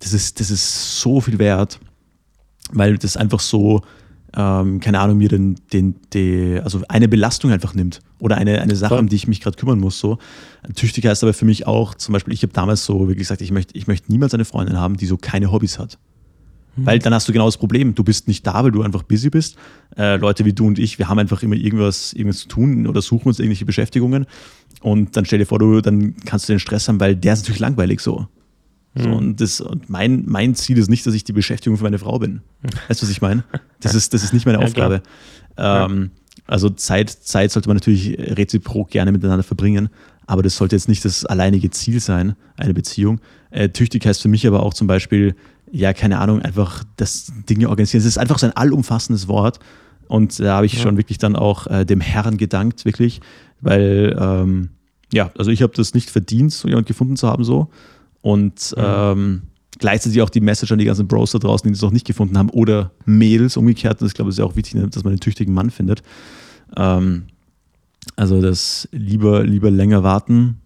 [0.00, 1.78] das ist, das ist so viel wert,
[2.72, 3.82] weil das einfach so,
[4.36, 8.74] ähm, keine Ahnung, mir den, den, die, also eine Belastung einfach nimmt oder eine, eine
[8.74, 10.00] Sache, um die ich mich gerade kümmern muss.
[10.00, 10.18] So.
[10.74, 13.52] Tüchtig heißt aber für mich auch, zum Beispiel, ich habe damals so, wie gesagt, ich
[13.52, 15.96] möchte ich möchte niemals eine Freundin haben, die so keine Hobbys hat.
[16.76, 16.86] Mhm.
[16.86, 17.94] Weil dann hast du genau das Problem.
[17.94, 19.56] Du bist nicht da, weil du einfach busy bist.
[19.96, 23.02] Äh, Leute wie du und ich, wir haben einfach immer irgendwas, irgendwas zu tun oder
[23.02, 24.26] suchen uns irgendwelche Beschäftigungen.
[24.80, 27.40] Und dann stell dir vor, du, dann kannst du den Stress haben, weil der ist
[27.40, 28.26] natürlich langweilig so.
[28.94, 29.14] So, mhm.
[29.14, 32.18] und das, und mein, mein Ziel ist nicht, dass ich die Beschäftigung für meine Frau
[32.18, 32.42] bin.
[32.88, 33.44] Weißt du, was ich meine?
[33.80, 35.02] Das ist, das ist nicht meine ja, Aufgabe.
[35.56, 36.10] Ähm,
[36.46, 39.88] Also Zeit, Zeit sollte man natürlich reziprok gerne miteinander verbringen,
[40.26, 43.20] aber das sollte jetzt nicht das alleinige Ziel sein, eine Beziehung.
[43.50, 45.34] Äh, tüchtig heißt für mich aber auch zum Beispiel,
[45.72, 48.00] ja, keine Ahnung, einfach das Dinge organisieren.
[48.00, 49.58] Es ist einfach so ein allumfassendes Wort.
[50.06, 50.80] Und da habe ich ja.
[50.80, 53.22] schon wirklich dann auch äh, dem Herrn gedankt, wirklich,
[53.62, 54.68] weil, ähm,
[55.12, 57.70] ja, also ich habe das nicht verdient, so jemand gefunden zu haben, so.
[58.20, 58.82] Und mhm.
[58.84, 59.42] ähm,
[59.78, 62.36] gleichzeitig auch die Message an die ganzen Bros da draußen, die das noch nicht gefunden
[62.36, 64.02] haben, oder Mädels umgekehrt.
[64.02, 66.02] Und ich glaube, es ist ja auch wichtig, dass man einen tüchtigen Mann findet.
[66.76, 67.24] Ähm,
[68.14, 70.58] also das lieber, lieber länger warten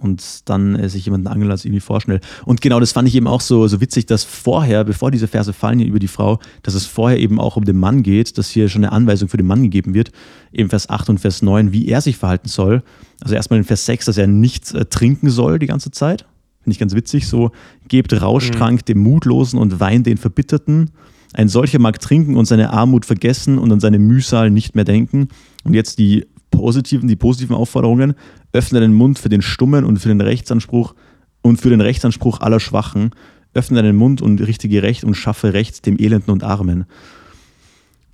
[0.00, 2.20] und dann äh, sich jemanden angeln als irgendwie vorschnell.
[2.44, 5.52] Und genau das fand ich eben auch so, so witzig, dass vorher, bevor diese Verse
[5.52, 8.50] fallen hier über die Frau, dass es vorher eben auch um den Mann geht, dass
[8.50, 10.12] hier schon eine Anweisung für den Mann gegeben wird,
[10.52, 12.82] eben Vers 8 und Vers 9, wie er sich verhalten soll.
[13.20, 16.26] Also erstmal in Vers 6, dass er nicht äh, trinken soll die ganze Zeit.
[16.62, 17.52] Finde ich ganz witzig, so
[17.88, 18.84] gebt Rauschtrank mhm.
[18.84, 20.90] dem Mutlosen und Wein den Verbitterten.
[21.32, 25.28] Ein solcher mag trinken und seine Armut vergessen und an seine Mühsal nicht mehr denken.
[25.64, 28.14] Und jetzt die positiven, die positiven Aufforderungen,
[28.52, 30.94] öffne deinen Mund für den Stummen und für den Rechtsanspruch
[31.42, 33.10] und für den Rechtsanspruch aller Schwachen,
[33.54, 36.86] öffne deinen Mund und richtige Recht und schaffe Recht dem Elenden und Armen.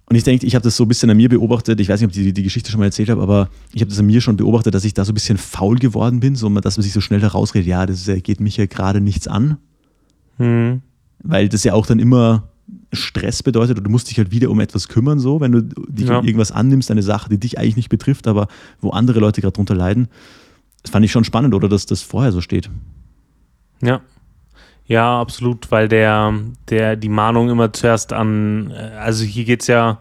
[0.07, 1.81] Und ich denke, ich habe das so ein bisschen an mir beobachtet.
[1.81, 3.89] Ich weiß nicht, ob ich die, die Geschichte schon mal erzählt habe, aber ich habe
[3.89, 6.49] das an mir schon beobachtet, dass ich da so ein bisschen faul geworden bin, so
[6.61, 9.57] dass man sich so schnell herausredet, ja, das geht mich ja gerade nichts an.
[10.37, 10.83] Hm.
[11.23, 12.52] Weil das ja auch dann immer
[12.93, 16.09] Stress bedeutet und du musst dich halt wieder um etwas kümmern, so, wenn du dich
[16.09, 16.19] ja.
[16.19, 18.49] um irgendwas annimmst, eine Sache, die dich eigentlich nicht betrifft, aber
[18.81, 20.09] wo andere Leute gerade drunter leiden.
[20.83, 22.71] Das fand ich schon spannend, oder dass das vorher so steht.
[23.83, 24.01] Ja.
[24.87, 26.35] Ja, absolut, weil der,
[26.69, 30.01] der die Mahnung immer zuerst an, äh, also hier geht es ja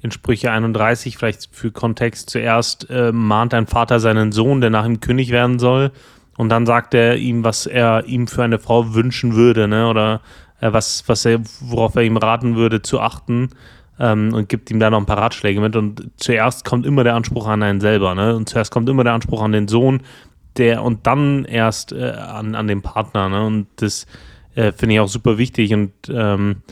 [0.00, 4.86] in Sprüche 31, vielleicht für Kontext, zuerst äh, mahnt ein Vater seinen Sohn, der nach
[4.86, 5.92] ihm König werden soll,
[6.38, 9.88] und dann sagt er ihm, was er ihm für eine Frau wünschen würde, ne?
[9.88, 10.20] Oder
[10.60, 13.50] äh, was, was er, worauf er ihm raten würde, zu achten
[13.98, 15.74] ähm, und gibt ihm da noch ein paar Ratschläge mit.
[15.74, 18.36] Und zuerst kommt immer der Anspruch an einen selber, ne?
[18.36, 20.02] Und zuerst kommt immer der Anspruch an den Sohn,
[20.56, 23.44] der und dann erst äh, an, an den Partner, ne?
[23.44, 24.06] Und das
[24.54, 26.62] äh, finde ich auch super wichtig und ähm,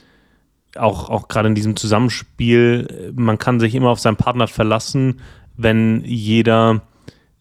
[0.77, 5.21] auch, auch gerade in diesem Zusammenspiel, man kann sich immer auf seinen Partner verlassen,
[5.57, 6.83] wenn jeder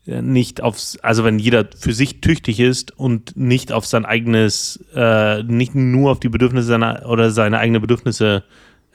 [0.06, 5.44] nicht aufs, also wenn jeder für sich tüchtig ist und nicht auf sein eigenes, äh,
[5.44, 8.44] nicht nur auf die Bedürfnisse seiner oder seine eigenen Bedürfnisse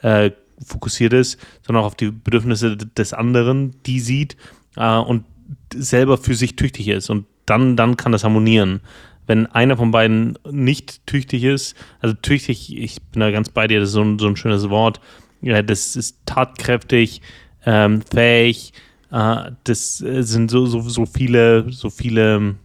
[0.01, 0.31] äh,
[0.65, 4.37] fokussiert ist, sondern auch auf die Bedürfnisse des anderen, die sieht
[4.77, 5.25] äh, und
[5.73, 7.09] selber für sich tüchtig ist.
[7.09, 8.81] Und dann, dann kann das harmonieren.
[9.27, 13.79] Wenn einer von beiden nicht tüchtig ist, also tüchtig, ich bin da ganz bei dir,
[13.79, 15.01] das ist so ein, so ein schönes Wort,
[15.41, 17.21] ja, das ist tatkräftig,
[17.65, 22.55] ähm, fähig, äh, das äh, sind so, so, so, viele, so viele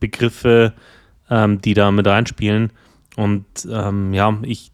[0.00, 0.72] Begriffe,
[1.28, 2.70] ähm, die da mit reinspielen.
[3.16, 4.70] Und ähm, ja, ich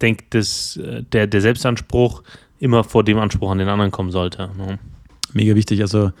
[0.00, 2.22] denke, dass äh, der, der Selbstanspruch
[2.58, 4.50] immer vor dem Anspruch an den anderen kommen sollte.
[4.56, 4.78] Ne?
[5.32, 5.80] Mega wichtig.
[5.80, 6.12] Also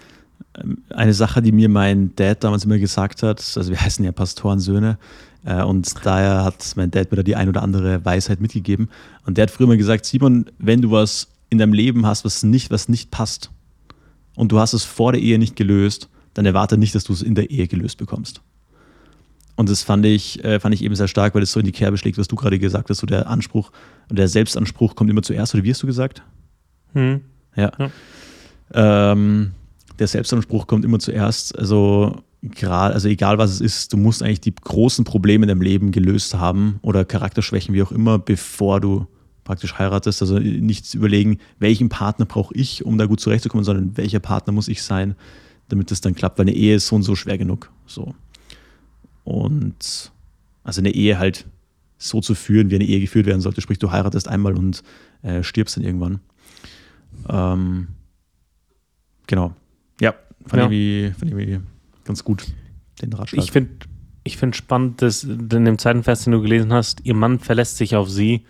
[0.58, 4.12] ähm, eine Sache, die mir mein Dad damals immer gesagt hat, also wir heißen ja
[4.12, 4.98] Pastorensöhne,
[5.44, 8.88] äh, und daher hat mein Dad mir da die ein oder andere Weisheit mitgegeben.
[9.24, 12.42] Und der hat früher immer gesagt, Simon, wenn du was in deinem Leben hast, was
[12.42, 13.50] nicht, was nicht passt,
[14.36, 17.22] und du hast es vor der Ehe nicht gelöst, dann erwarte nicht, dass du es
[17.22, 18.42] in der Ehe gelöst bekommst.
[19.56, 21.72] Und das fand ich, äh, fand ich eben sehr stark, weil es so in die
[21.72, 23.72] Kerbe schlägt, was du gerade gesagt hast, so der Anspruch
[24.10, 26.22] und der Selbstanspruch kommt immer zuerst, oder wie hast du gesagt?
[26.92, 27.22] Hm.
[27.56, 27.72] Ja.
[27.78, 29.12] ja.
[29.12, 29.52] Ähm,
[29.98, 31.58] der Selbstanspruch kommt immer zuerst.
[31.58, 32.22] Also,
[32.54, 35.90] grad, also egal was es ist, du musst eigentlich die großen Probleme in deinem Leben
[35.90, 39.06] gelöst haben oder Charakterschwächen, wie auch immer, bevor du
[39.46, 40.20] praktisch heiratest.
[40.20, 44.68] Also nicht überlegen, welchen Partner brauche ich, um da gut zurechtzukommen, sondern welcher Partner muss
[44.68, 45.14] ich sein,
[45.68, 47.70] damit das dann klappt, weil eine Ehe ist so und so schwer genug.
[47.86, 48.14] So.
[49.24, 50.12] Und
[50.64, 51.46] also eine Ehe halt
[51.96, 53.62] so zu führen, wie eine Ehe geführt werden sollte.
[53.62, 54.82] Sprich, du heiratest einmal und
[55.22, 56.20] äh, stirbst dann irgendwann.
[57.28, 57.88] Ähm,
[59.26, 59.54] genau.
[60.00, 60.70] Ja, fand, ja.
[60.70, 61.60] Ich fand ich
[62.04, 62.46] ganz gut,
[63.00, 63.42] den Ratschlag.
[63.42, 63.70] Ich finde
[64.24, 67.76] ich find spannend, dass in dem zweiten Vers, den du gelesen hast, ihr Mann verlässt
[67.76, 68.44] sich auf sie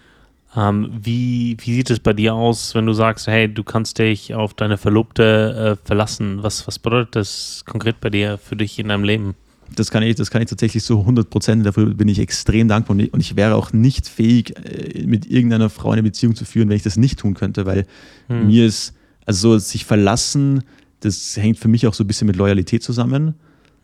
[0.57, 4.35] ähm, wie, wie sieht es bei dir aus, wenn du sagst, hey, du kannst dich
[4.35, 6.43] auf deine Verlobte äh, verlassen?
[6.43, 9.35] Was, was bedeutet das konkret bei dir für dich in deinem Leben?
[9.75, 11.67] Das kann ich, das kann ich tatsächlich so 100 Prozent.
[11.67, 15.91] Dafür bin ich extrem dankbar und ich wäre auch nicht fähig, äh, mit irgendeiner Frau
[15.91, 17.87] eine Beziehung zu führen, wenn ich das nicht tun könnte, weil
[18.29, 18.47] hm.
[18.47, 18.95] mir ist,
[19.27, 20.63] also so sich verlassen,
[21.01, 23.35] das hängt für mich auch so ein bisschen mit Loyalität zusammen.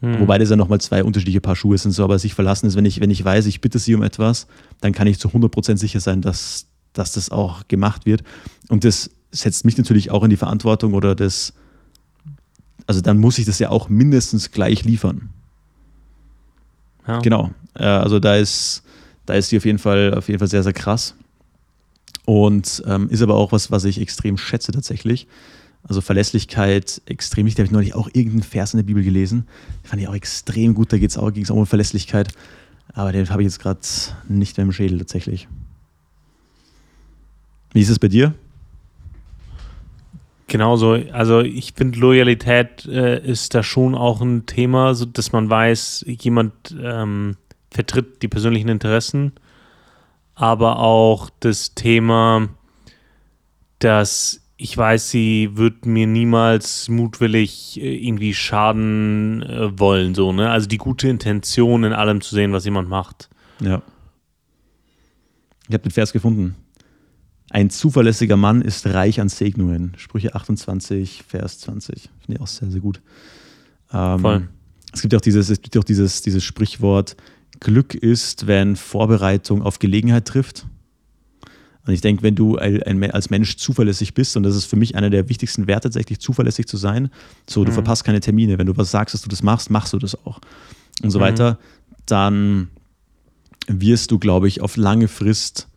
[0.01, 0.21] Hm.
[0.21, 2.85] Wobei das ja nochmal zwei unterschiedliche Paar Schuhe sind, so, aber sich verlassen ist, wenn
[2.85, 4.47] ich, wenn ich weiß, ich bitte sie um etwas,
[4.81, 8.23] dann kann ich zu 100% sicher sein, dass, dass das auch gemacht wird.
[8.69, 11.55] Und das setzt mich natürlich auch in die Verantwortung oder das,
[12.87, 15.31] also dann muss ich das ja auch mindestens gleich liefern.
[17.07, 17.21] Ja.
[17.21, 17.51] Genau.
[17.75, 18.83] Äh, also da ist,
[19.27, 21.15] da ist sie auf jeden Fall, auf jeden Fall sehr, sehr krass.
[22.25, 25.27] Und ähm, ist aber auch was, was ich extrem schätze tatsächlich.
[25.83, 27.57] Also Verlässlichkeit extrem wichtig.
[27.57, 29.47] Da habe ich neulich auch irgendeinen Vers in der Bibel gelesen.
[29.83, 30.93] Den fand ich auch extrem gut.
[30.93, 32.29] Da ging es auch, auch um Verlässlichkeit.
[32.95, 33.81] Aber den habe ich jetzt gerade
[34.29, 35.49] nicht mehr im Schädel tatsächlich.
[37.73, 38.35] Wie ist es bei dir?
[40.47, 45.49] Genauso, also ich finde Loyalität äh, ist da schon auch ein Thema, so dass man
[45.49, 47.37] weiß, jemand ähm,
[47.71, 49.33] vertritt die persönlichen Interessen,
[50.35, 52.49] aber auch das Thema,
[53.79, 60.51] dass ich weiß, sie wird mir niemals mutwillig äh, irgendwie schaden äh, wollen, so, ne?
[60.51, 63.31] Also die gute Intention in allem zu sehen, was jemand macht.
[63.61, 63.81] Ja.
[65.67, 66.57] Ich habe den Vers gefunden.
[67.53, 69.93] Ein zuverlässiger Mann ist reich an Segnungen.
[69.99, 72.09] Sprüche 28, Vers 20.
[72.21, 73.03] Finde ich auch sehr, sehr gut.
[73.93, 74.49] Ähm, Voll.
[74.91, 77.15] Es gibt auch dieses, es gibt auch dieses, dieses Sprichwort,
[77.61, 80.67] Glück ist, wenn Vorbereitung auf Gelegenheit trifft.
[81.87, 85.11] Und ich denke, wenn du als Mensch zuverlässig bist, und das ist für mich einer
[85.11, 87.11] der wichtigsten Werte, tatsächlich zuverlässig zu sein,
[87.47, 87.75] so, du mhm.
[87.75, 88.57] verpasst keine Termine.
[88.57, 90.41] Wenn du was sagst, dass du das machst, machst du das auch.
[91.03, 91.25] Und so mhm.
[91.25, 91.59] weiter,
[92.07, 92.71] dann
[93.67, 95.69] wirst du, glaube ich, auf lange Frist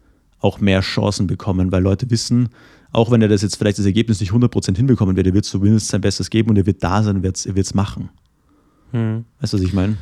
[0.46, 2.50] auch mehr Chancen bekommen, weil Leute wissen,
[2.92, 5.90] auch wenn er das jetzt vielleicht das Ergebnis nicht 100% hinbekommen wird, er wird zumindest
[5.90, 8.10] sein Bestes geben und er wird da sein, er wird es machen.
[8.92, 9.26] Hm.
[9.42, 9.98] Weißt du, was ich meine?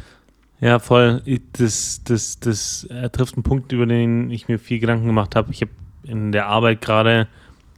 [0.62, 1.22] Ja, voll.
[1.54, 5.52] Das, das, das trifft einen Punkt, über den ich mir viel Gedanken gemacht habe.
[5.52, 5.72] Ich habe
[6.04, 7.28] in der Arbeit gerade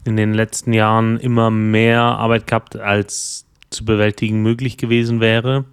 [0.03, 5.65] in den letzten Jahren immer mehr Arbeit gehabt, als zu bewältigen möglich gewesen wäre.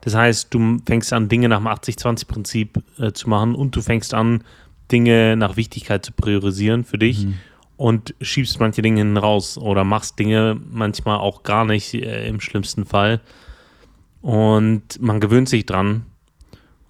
[0.00, 4.14] Das heißt, du fängst an, Dinge nach dem 80-20-Prinzip äh, zu machen und du fängst
[4.14, 4.44] an,
[4.90, 7.34] Dinge nach Wichtigkeit zu priorisieren für dich mhm.
[7.76, 12.40] und schiebst manche Dinge hinten raus oder machst Dinge manchmal auch gar nicht äh, im
[12.40, 13.20] schlimmsten Fall.
[14.20, 16.06] Und man gewöhnt sich dran.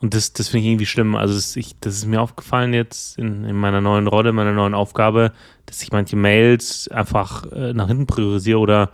[0.00, 1.16] Und das, das finde ich irgendwie schlimm.
[1.16, 4.74] Also, das, ich, das ist mir aufgefallen jetzt in, in meiner neuen Rolle, meiner neuen
[4.74, 5.32] Aufgabe,
[5.66, 8.90] dass ich manche Mails einfach äh, nach hinten priorisiere oder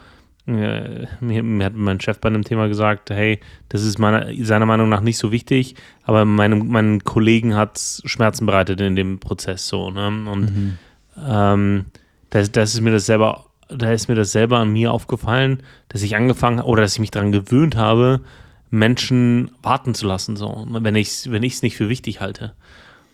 [0.55, 4.89] mir, mir, hat mein Chef bei einem Thema gesagt, hey, das ist meiner, seiner Meinung
[4.89, 5.75] nach nicht so wichtig,
[6.05, 9.91] aber meinem, meinen Kollegen hat es Schmerzen bereitet in dem Prozess so.
[9.91, 10.07] Ne?
[10.07, 10.79] Und mhm.
[11.27, 11.85] ähm,
[12.31, 16.03] das, das ist mir das selber, da ist mir das selber an mir aufgefallen, dass
[16.03, 18.21] ich angefangen oder dass ich mich daran gewöhnt habe,
[18.71, 22.55] Menschen warten zu lassen, so, wenn ich es wenn nicht für wichtig halte.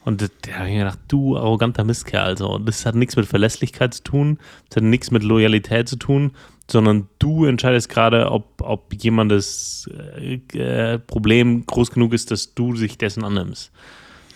[0.06, 3.92] Und da habe ich mir gedacht, du arroganter Mistkerl, also das hat nichts mit Verlässlichkeit
[3.92, 6.30] zu tun, das hat nichts mit Loyalität zu tun,
[6.70, 9.88] sondern du entscheidest gerade, ob, ob jemandes
[10.18, 13.70] äh, äh, Problem groß genug ist, dass du sich dessen annimmst.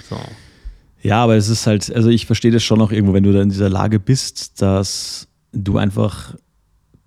[0.09, 0.17] So.
[1.03, 3.41] Ja, aber es ist halt, also ich verstehe das schon auch irgendwo, wenn du da
[3.41, 6.35] in dieser Lage bist, dass du einfach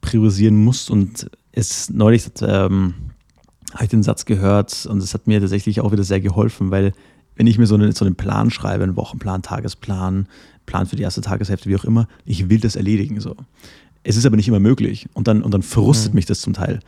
[0.01, 2.95] priorisieren musst und es neulich ähm,
[3.74, 6.93] habe ich den Satz gehört und es hat mir tatsächlich auch wieder sehr geholfen, weil
[7.36, 10.28] wenn ich mir so, eine, so einen Plan schreibe, einen Wochenplan, Tagesplan,
[10.65, 13.36] Plan für die erste Tageshälfte, wie auch immer, ich will das erledigen so.
[14.04, 15.08] Es ist aber nicht immer möglich.
[15.14, 16.18] Und dann, und dann frustet mhm.
[16.18, 16.80] mich das zum Teil.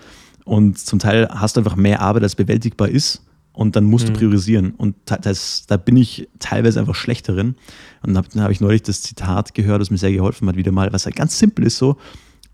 [0.43, 3.21] Und zum Teil hast du einfach mehr Arbeit, als bewältigbar ist.
[3.53, 4.13] Und dann musst mhm.
[4.13, 4.71] du priorisieren.
[4.71, 7.55] Und das, da bin ich teilweise einfach schlecht darin.
[8.03, 10.73] Und dann habe hab ich neulich das Zitat gehört, das mir sehr geholfen hat, wieder
[10.73, 11.97] mal, was halt ganz simpel ist so.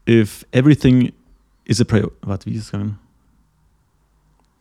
[0.07, 1.11] If everything
[1.65, 2.15] is a priority.
[2.21, 2.99] Warte, wie ist es gegangen?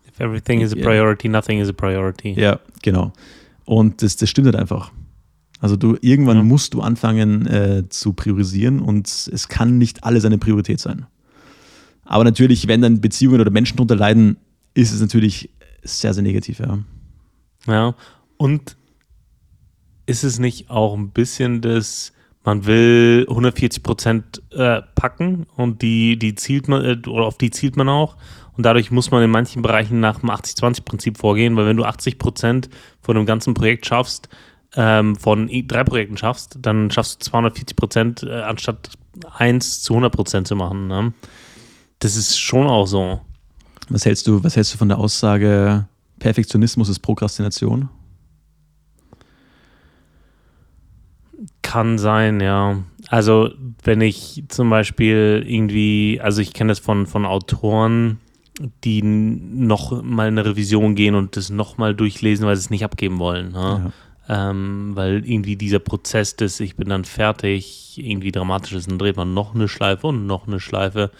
[0.09, 1.33] If everything is a priority, yeah.
[1.33, 2.33] nothing is a priority.
[2.33, 3.13] Ja, genau.
[3.65, 4.93] Und das, das stimmt halt einfach.
[5.61, 6.43] Also du irgendwann ja.
[6.43, 11.07] musst du anfangen äh, zu priorisieren und es kann nicht alles eine Priorität sein.
[12.05, 14.39] Aber natürlich, wenn dann Beziehungen oder Menschen darunter leiden,
[14.75, 15.51] ist es natürlich
[15.83, 16.79] sehr, sehr negativ, ja.
[17.67, 17.95] Ja,
[18.37, 18.77] und
[20.07, 26.19] ist es nicht auch ein bisschen das, man will 140 Prozent äh, packen und die,
[26.19, 28.17] die zielt man, äh, oder auf die zielt man auch.
[28.57, 32.19] Und dadurch muss man in manchen Bereichen nach dem 80-20-Prinzip vorgehen, weil wenn du 80
[32.19, 32.69] Prozent
[33.01, 34.29] von einem ganzen Projekt schaffst,
[34.77, 38.91] ähm, von drei Projekten schaffst, dann schaffst du 240 Prozent, äh, anstatt
[39.37, 40.87] 1 zu 100 Prozent zu machen.
[40.87, 41.12] Ne?
[41.99, 43.21] Das ist schon auch so.
[43.89, 45.87] Was hältst du, was hältst du von der Aussage,
[46.21, 47.89] Perfektionismus ist Prokrastination?
[51.62, 52.79] Kann sein, ja.
[53.09, 53.51] Also,
[53.83, 58.21] wenn ich zum Beispiel irgendwie, also ich kenne das von, von Autoren,
[58.85, 62.85] die noch mal eine Revision gehen und das noch mal durchlesen, weil sie es nicht
[62.85, 63.53] abgeben wollen.
[63.53, 63.83] Ne?
[63.85, 63.93] Ja
[64.31, 68.89] ähm, weil irgendwie dieser Prozess des Ich bin dann fertig irgendwie dramatisch ist.
[68.89, 71.11] Dann dreht man noch eine Schleife und noch eine Schleife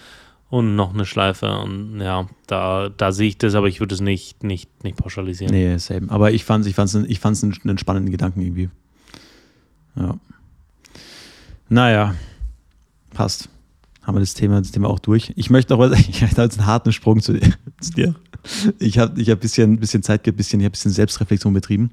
[0.49, 4.01] und noch eine Schleife und ja, da, da sehe ich das, aber ich würde es
[4.01, 5.53] nicht, nicht, nicht pauschalisieren.
[5.53, 6.09] Nee, same.
[6.09, 8.69] Aber ich fand es ich fand's, ich fand's einen, einen spannenden Gedanken irgendwie.
[9.95, 10.17] Ja.
[11.67, 12.15] Naja,
[13.13, 13.49] passt.
[14.03, 15.31] Haben wir das Thema, das Thema auch durch.
[15.35, 17.53] Ich möchte noch was, ich habe jetzt einen harten Sprung zu dir.
[17.79, 18.15] Zu dir.
[18.79, 21.53] Ich habe ich hab ein bisschen, bisschen Zeit gehabt, bisschen, ich habe ein bisschen Selbstreflexion
[21.53, 21.91] betrieben.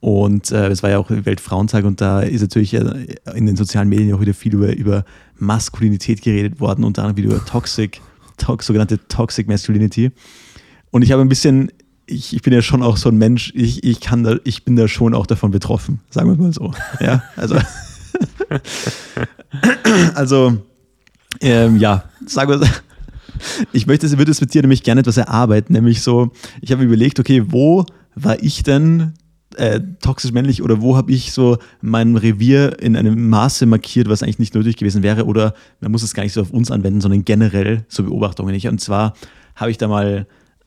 [0.00, 4.14] Und äh, es war ja auch Weltfrauentag und da ist natürlich in den sozialen Medien
[4.14, 5.04] auch wieder viel über, über
[5.38, 8.00] Maskulinität geredet worden, unter anderem wieder über Toxic,
[8.36, 10.12] to sogenannte Toxic Masculinity.
[10.90, 11.72] Und ich habe ein bisschen,
[12.06, 14.76] ich, ich bin ja schon auch so ein Mensch, ich, ich kann da, ich bin
[14.76, 16.72] da schon auch davon betroffen, sagen wir mal so.
[17.00, 17.56] Ja, also,
[20.14, 20.58] also
[21.40, 22.68] ähm, ja, sagen wir
[23.72, 27.20] ich möchte, würde es mit dir nämlich gerne etwas erarbeiten, nämlich so, ich habe überlegt,
[27.20, 27.84] okay, wo
[28.14, 29.12] war ich denn
[29.56, 34.22] äh, toxisch männlich oder wo habe ich so mein Revier in einem Maße markiert, was
[34.22, 37.00] eigentlich nicht nötig gewesen wäre oder man muss es gar nicht so auf uns anwenden,
[37.00, 38.54] sondern generell so Beobachtungen.
[38.54, 39.14] Ich, und zwar
[39.54, 40.26] habe ich da mal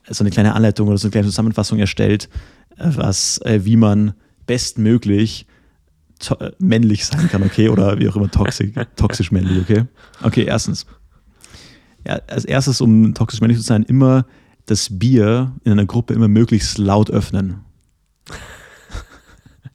[0.10, 2.30] so eine kleine Anleitung oder so eine kleine Zusammenfassung erstellt,
[2.78, 4.14] äh, was, äh, wie man
[4.46, 5.46] bestmöglich
[6.40, 7.70] äh, männlich sein kann, okay?
[7.70, 9.86] Oder wie auch immer toxisch, toxisch männlich, okay?
[10.22, 10.86] Okay, erstens.
[12.06, 14.26] Ja, als erstes, um toxisch männlich zu sein, immer
[14.66, 17.62] das Bier in einer Gruppe immer möglichst laut öffnen.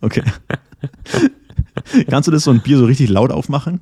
[0.05, 0.23] Okay.
[2.09, 3.81] Kannst du das so ein Bier so richtig laut aufmachen?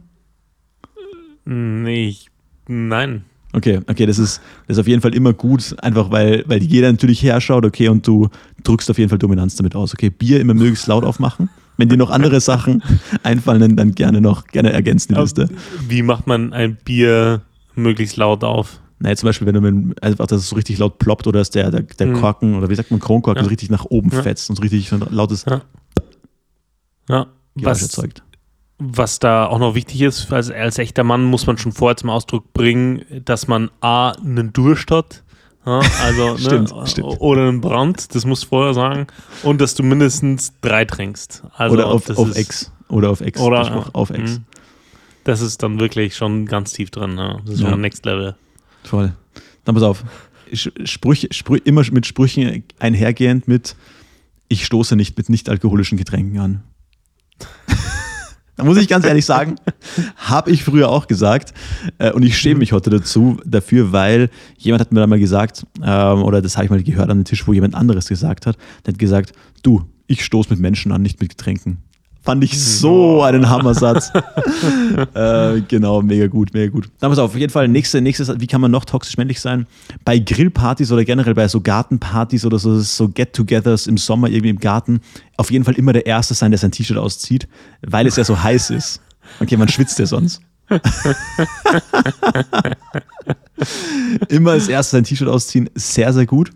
[1.45, 2.29] Nee, ich,
[2.69, 3.25] nein.
[3.53, 6.91] Okay, okay, das ist, das ist auf jeden Fall immer gut, einfach weil, weil jeder
[6.91, 8.29] natürlich herschaut, okay, und du
[8.63, 9.93] drückst auf jeden Fall Dominanz damit aus.
[9.93, 11.51] Okay, Bier immer möglichst laut aufmachen.
[11.77, 12.83] Wenn dir noch andere Sachen
[13.25, 15.49] einfallen, dann, dann gerne noch, gerne ergänzen die Liste.
[15.89, 17.43] Wie macht man ein Bier
[17.75, 18.81] möglichst laut auf?
[19.01, 21.51] Naja, zum Beispiel, wenn du mit, einfach, dass es so richtig laut ploppt oder dass
[21.51, 22.21] der, der, der mhm.
[22.21, 23.45] Korken oder wie sagt man, Kronkorken ja.
[23.45, 24.23] so richtig nach oben ja.
[24.23, 25.63] fetzt und so richtig so ein lautes ja.
[27.09, 27.27] Ja.
[27.55, 28.23] Was, erzeugt.
[28.79, 32.11] Was da auch noch wichtig ist, als, als echter Mann muss man schon vorher zum
[32.11, 35.23] Ausdruck bringen, dass man A, einen Durst hat,
[35.65, 37.21] ja, also, stimmt, ne, stimmt.
[37.21, 39.07] Oder einen Brand, das musst du vorher sagen.
[39.43, 41.45] Und dass du mindestens drei trinkst.
[41.57, 42.73] Also oder auf, auf ist, X.
[42.89, 43.41] Oder auf X.
[43.41, 44.39] Oder auf X.
[44.39, 44.41] Mh.
[45.25, 47.17] Das ist dann wirklich schon ganz tief drin.
[47.17, 47.41] Ja.
[47.45, 47.71] Das ist ja.
[47.71, 48.35] schon Next Level.
[48.83, 49.13] Voll.
[49.65, 50.05] Dann pass auf.
[50.53, 53.77] Sprüche, Sprüche, immer mit Sprüchen einhergehend mit
[54.49, 56.63] ich stoße nicht mit nicht alkoholischen Getränken an.
[58.63, 59.57] Da muss ich ganz ehrlich sagen,
[60.17, 61.53] habe ich früher auch gesagt
[61.99, 65.67] äh, und ich schäme mich heute dazu dafür, weil jemand hat mir da mal gesagt,
[65.83, 68.57] ähm, oder das habe ich mal gehört an den Tisch, wo jemand anderes gesagt hat,
[68.87, 69.33] der hat gesagt,
[69.65, 71.79] du, ich stoße mit Menschen an, nicht mit Getränken.
[72.23, 74.13] Fand ich so einen Hammersatz.
[75.15, 76.89] äh, genau, mega gut, mega gut.
[77.01, 79.67] Dann pass auf, auf jeden Fall, nächste, nächstes, wie kann man noch toxisch männlich sein?
[80.05, 84.61] Bei Grillpartys oder generell bei so Gartenpartys oder so, so Get-togethers im Sommer irgendwie im
[84.61, 85.01] Garten,
[85.37, 87.49] auf jeden Fall immer der Erste sein, der sein T-Shirt auszieht,
[87.83, 89.01] weil es ja so heiß ist.
[89.41, 90.41] Okay, man schwitzt ja sonst.
[94.29, 96.53] immer als erstes sein T-Shirt ausziehen, sehr, sehr gut.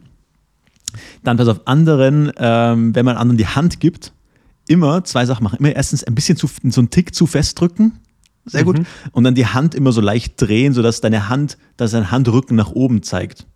[1.25, 4.12] Dann pass auf anderen, ähm, wenn man anderen die Hand gibt,
[4.69, 5.59] immer zwei Sachen machen.
[5.59, 8.01] Immer erstens ein bisschen zu, so einen Tick zu fest drücken.
[8.45, 8.79] Sehr gut.
[8.79, 8.87] Mhm.
[9.12, 12.71] Und dann die Hand immer so leicht drehen, sodass deine Hand, dass dein Handrücken nach
[12.71, 13.47] oben zeigt.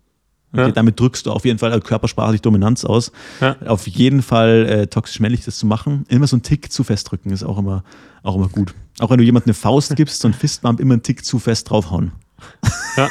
[0.53, 0.71] Okay, ja.
[0.71, 3.13] Damit drückst du auf jeden Fall körpersprachlich Dominanz aus.
[3.39, 3.55] Ja.
[3.65, 6.05] Auf jeden Fall äh, toxisch männlich das zu machen.
[6.09, 7.83] Immer so einen Tick zu fest drücken ist auch immer,
[8.21, 8.73] auch immer gut.
[8.99, 11.69] Auch wenn du jemandem eine Faust gibst, so ein Fistbump, immer einen Tick zu fest
[11.69, 12.11] draufhauen.
[12.97, 13.07] Ja.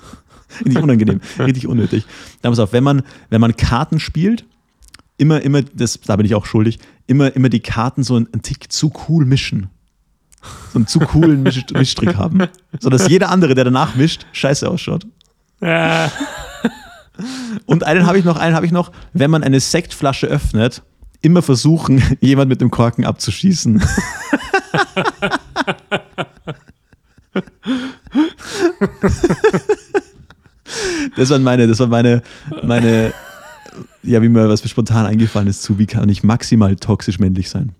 [0.60, 2.04] richtig unangenehm, richtig unnötig.
[2.42, 4.44] Dann pass auf, wenn man, wenn man Karten spielt,
[5.16, 8.42] immer, immer, das, da bin ich auch schuldig, immer, immer die Karten so einen, einen
[8.42, 9.68] Tick zu cool mischen.
[10.72, 12.42] So einen zu coolen Misch Mischtrick haben.
[12.78, 15.06] Sodass jeder andere, der danach mischt, scheiße ausschaut.
[15.60, 16.12] Ja.
[17.66, 20.82] Und einen habe ich noch, einen habe ich noch, wenn man eine Sektflasche öffnet,
[21.22, 23.82] immer versuchen, jemand mit dem Korken abzuschießen.
[31.16, 32.22] das waren meine, das waren meine,
[32.62, 33.14] meine
[34.04, 37.72] ja, wie mir was spontan eingefallen ist, zu wie kann ich maximal toxisch männlich sein?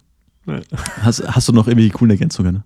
[0.47, 0.61] Ja.
[1.01, 2.64] Hast, hast du noch irgendwelche coolen Ergänzungen?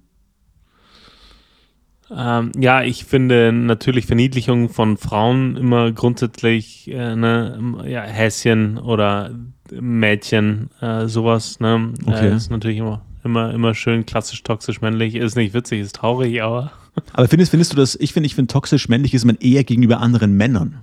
[2.11, 9.31] Ähm, ja, ich finde natürlich Verniedlichung von Frauen immer grundsätzlich äh, ne, ja, Häschen oder
[9.71, 11.61] Mädchen, äh, sowas.
[11.61, 11.93] Ne?
[12.07, 12.29] Äh, okay.
[12.29, 15.15] Äh, ist natürlich immer, immer, immer schön klassisch toxisch männlich.
[15.17, 16.73] Ist nicht witzig, ist traurig, aber.
[17.13, 20.01] Aber findest, findest du das, ich finde, ich finde toxisch männlich ist man eher gegenüber
[20.01, 20.81] anderen Männern.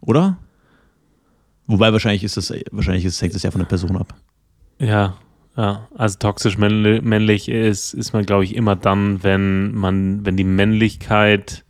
[0.00, 0.36] Oder?
[1.66, 4.14] Wobei wahrscheinlich ist das, wahrscheinlich ist, hängt das ja von der Person ab.
[4.78, 5.16] Ja,
[5.56, 5.88] ja.
[5.94, 11.64] Also toxisch männlich ist, ist man, glaube ich, immer dann, wenn man, wenn die Männlichkeit,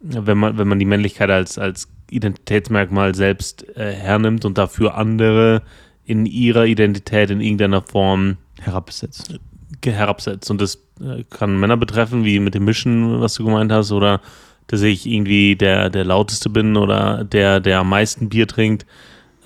[0.00, 5.62] wenn man, wenn man die Männlichkeit als, als Identitätsmerkmal selbst äh, hernimmt und dafür andere
[6.04, 9.38] in ihrer Identität in irgendeiner Form herabsetzt.
[9.84, 10.50] Herabsetzt.
[10.50, 14.20] Und das äh, kann Männer betreffen, wie mit dem Mischen, was du gemeint hast, oder
[14.66, 18.86] dass ich irgendwie der, der lauteste bin oder der, der am meisten Bier trinkt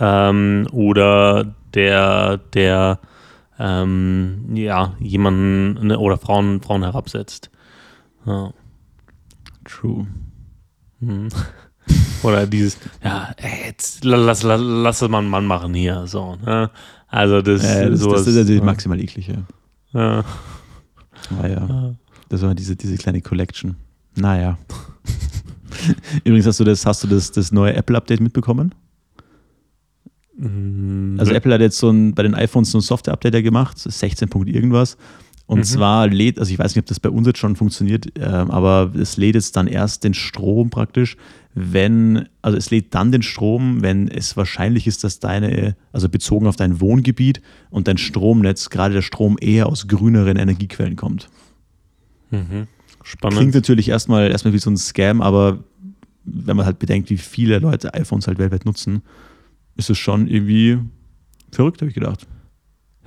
[0.01, 3.01] ähm, oder der, der
[3.59, 7.51] ähm, ja, jemanden ne, oder Frauen, Frauen herabsetzt.
[8.27, 8.53] Ja.
[9.65, 10.07] True.
[11.01, 11.29] Hm.
[12.23, 16.07] Oder dieses, ja, jetzt lass, lass, lass es mal einen Mann machen hier.
[16.07, 16.71] So, ne?
[17.09, 18.65] Also das, Äh, das, sowas, das ist natürlich ja.
[18.67, 19.37] maximal eklig, ja.
[19.93, 20.25] Ja.
[21.41, 21.95] Ah, ja.
[22.29, 23.77] Das war diese, diese kleine Collection.
[24.17, 24.59] Naja.
[26.25, 28.75] Übrigens hast du das, hast du das, das neue Apple-Update mitbekommen?
[30.37, 31.17] Mhm.
[31.19, 34.49] Also Apple hat jetzt so ein, bei den iPhones so ein Software-Update gemacht, 16 Punkt
[34.49, 34.97] irgendwas.
[35.47, 35.65] Und Mhm.
[35.65, 38.91] zwar lädt, also ich weiß nicht, ob das bei uns jetzt schon funktioniert, ähm, aber
[38.99, 41.17] es lädt jetzt dann erst den Strom praktisch,
[41.55, 46.49] wenn, also es lädt dann den Strom, wenn es wahrscheinlich ist, dass deine, also bezogen
[46.49, 51.29] auf dein Wohngebiet und dein Stromnetz, gerade der Strom eher aus grüneren Energiequellen kommt.
[52.31, 52.67] Mhm.
[53.05, 53.39] Spannend.
[53.39, 55.63] Klingt natürlich erstmal, erstmal wie so ein Scam, aber
[56.25, 59.03] wenn man halt bedenkt, wie viele Leute iPhones halt weltweit nutzen,
[59.77, 60.79] ist es schon irgendwie
[61.53, 62.27] verrückt, habe ich gedacht.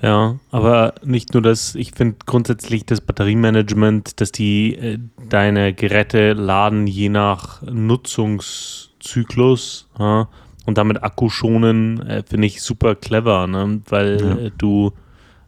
[0.01, 4.97] Ja, aber nicht nur das, ich finde grundsätzlich das Batteriemanagement, dass die äh,
[5.27, 10.29] deine Geräte laden je nach Nutzungszyklus ja,
[10.65, 13.81] und damit Akku schonen, äh, finde ich super clever, ne?
[13.89, 14.37] weil Ja.
[14.37, 14.93] äh, du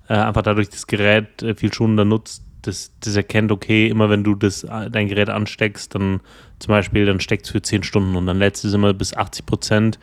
[0.08, 4.36] einfach dadurch das Gerät äh, viel schonender nutzt, das, das erkennt, okay, immer wenn du
[4.36, 6.20] das, äh, dein Gerät ansteckst, dann
[6.60, 9.46] zum Beispiel, dann steckt es für 10 Stunden und dann lädst es immer bis 80
[9.46, 10.00] Prozent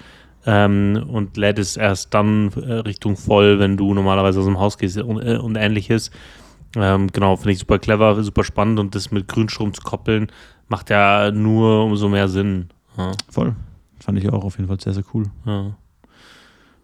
[0.49, 4.79] ähm, und lädt es erst dann äh, Richtung voll, wenn du normalerweise aus dem Haus
[4.79, 6.11] gehst und, äh, und ähnliches.
[6.75, 10.33] Ähm, genau, finde ich super clever, super spannend und das mit Grünstrom zu koppeln,
[10.69, 12.71] macht ja nur umso mehr Sinn.
[12.97, 13.13] Ja.
[13.29, 13.55] Voll.
[14.01, 15.25] Fand ich auch auf jeden Fall sehr, sehr cool.
[15.45, 15.77] Ja,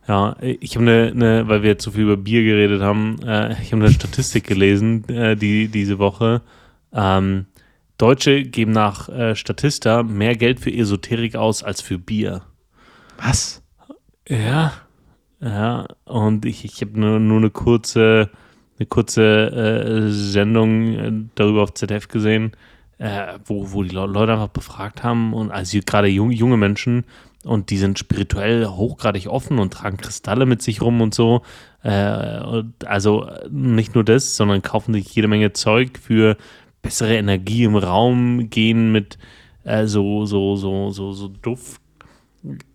[0.09, 3.55] ja ich habe eine, eine, weil wir jetzt so viel über Bier geredet haben, äh,
[3.63, 6.43] ich habe eine Statistik gelesen, äh, die diese Woche.
[6.93, 7.47] Ähm,
[7.97, 12.43] Deutsche geben nach äh, Statista mehr Geld für Esoterik aus als für Bier.
[13.19, 13.63] Was?
[14.29, 14.73] Ja,
[15.41, 18.31] ja, und ich, ich habe nur, nur eine kurze,
[18.79, 22.53] eine kurze äh, Sendung äh, darüber auf ZDF gesehen,
[22.99, 27.05] äh, wo, wo die Le- Leute einfach befragt haben und also gerade jung, junge Menschen
[27.45, 31.43] und die sind spirituell hochgradig offen und tragen Kristalle mit sich rum und so.
[31.83, 36.39] Äh, und also nicht nur das, sondern kaufen sich jede Menge Zeug für
[36.81, 39.19] bessere Energie im Raum, gehen mit
[39.65, 41.83] äh, so, so, so, so, so Duft.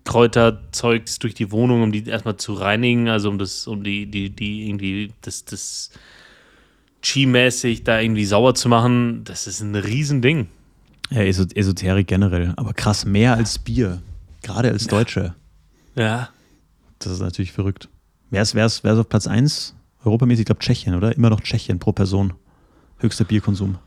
[0.04, 4.30] Kräuterzeugs durch die Wohnung, um die erstmal zu reinigen, also um das, um die, die,
[4.30, 5.92] die irgendwie das, das
[7.02, 10.48] Chi-mäßig da irgendwie sauer zu machen, das ist ein Riesending.
[11.12, 12.54] Ja, Eso Esoterik generell.
[12.58, 14.02] Aber krass, mehr als Bier.
[14.42, 15.36] Gerade als Deutsche.
[15.96, 16.30] Ja.
[17.00, 17.90] Das ist natürlich verrückt.
[18.30, 19.76] Wer ist, wer ist, wer ist auf Platz 1?
[20.04, 21.16] Europamäßig, ich glaube Tschechien, oder?
[21.16, 22.34] Immer noch Tschechien pro Person.
[23.00, 23.78] Höchster Bierkonsum.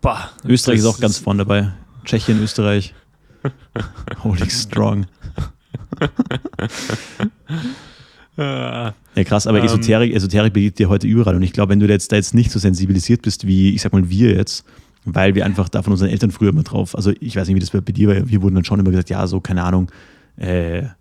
[0.00, 1.72] Bah, Österreich ist auch ganz vorne dabei.
[2.04, 2.94] Tschechien, Österreich.
[4.22, 5.06] Holy strong.
[8.38, 9.64] Ja, krass, aber Ähm.
[9.64, 11.34] Esoterik, Esoterik begegnet dir heute überall.
[11.34, 13.92] Und ich glaube, wenn du jetzt, da jetzt nicht so sensibilisiert bist, wie, ich sag
[13.92, 14.64] mal, wir jetzt,
[15.04, 17.60] weil wir einfach da von unseren Eltern früher immer drauf, also ich weiß nicht, wie
[17.60, 19.90] das bei dir war, wir wurden dann schon immer gesagt, ja, so, keine Ahnung,
[20.36, 20.94] äh, ja,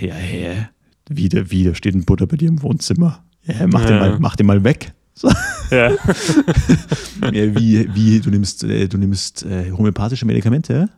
[0.00, 0.68] ja,
[1.08, 3.22] wieder, wieder steht ein Butter bei dir im Wohnzimmer.
[3.44, 4.00] Ja, mach, Den, Ja.
[4.00, 4.92] mal, mach den mal weg.
[5.14, 5.28] So,
[5.70, 5.90] ja.
[7.32, 10.88] ja, wie, wie, du nimmst, äh, du nimmst äh, homöopathische Medikamente,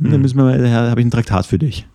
[0.00, 0.04] ja?
[0.04, 0.22] Dann Hm.
[0.22, 1.86] müssen wir mal, da habe ich ein Traktat für dich.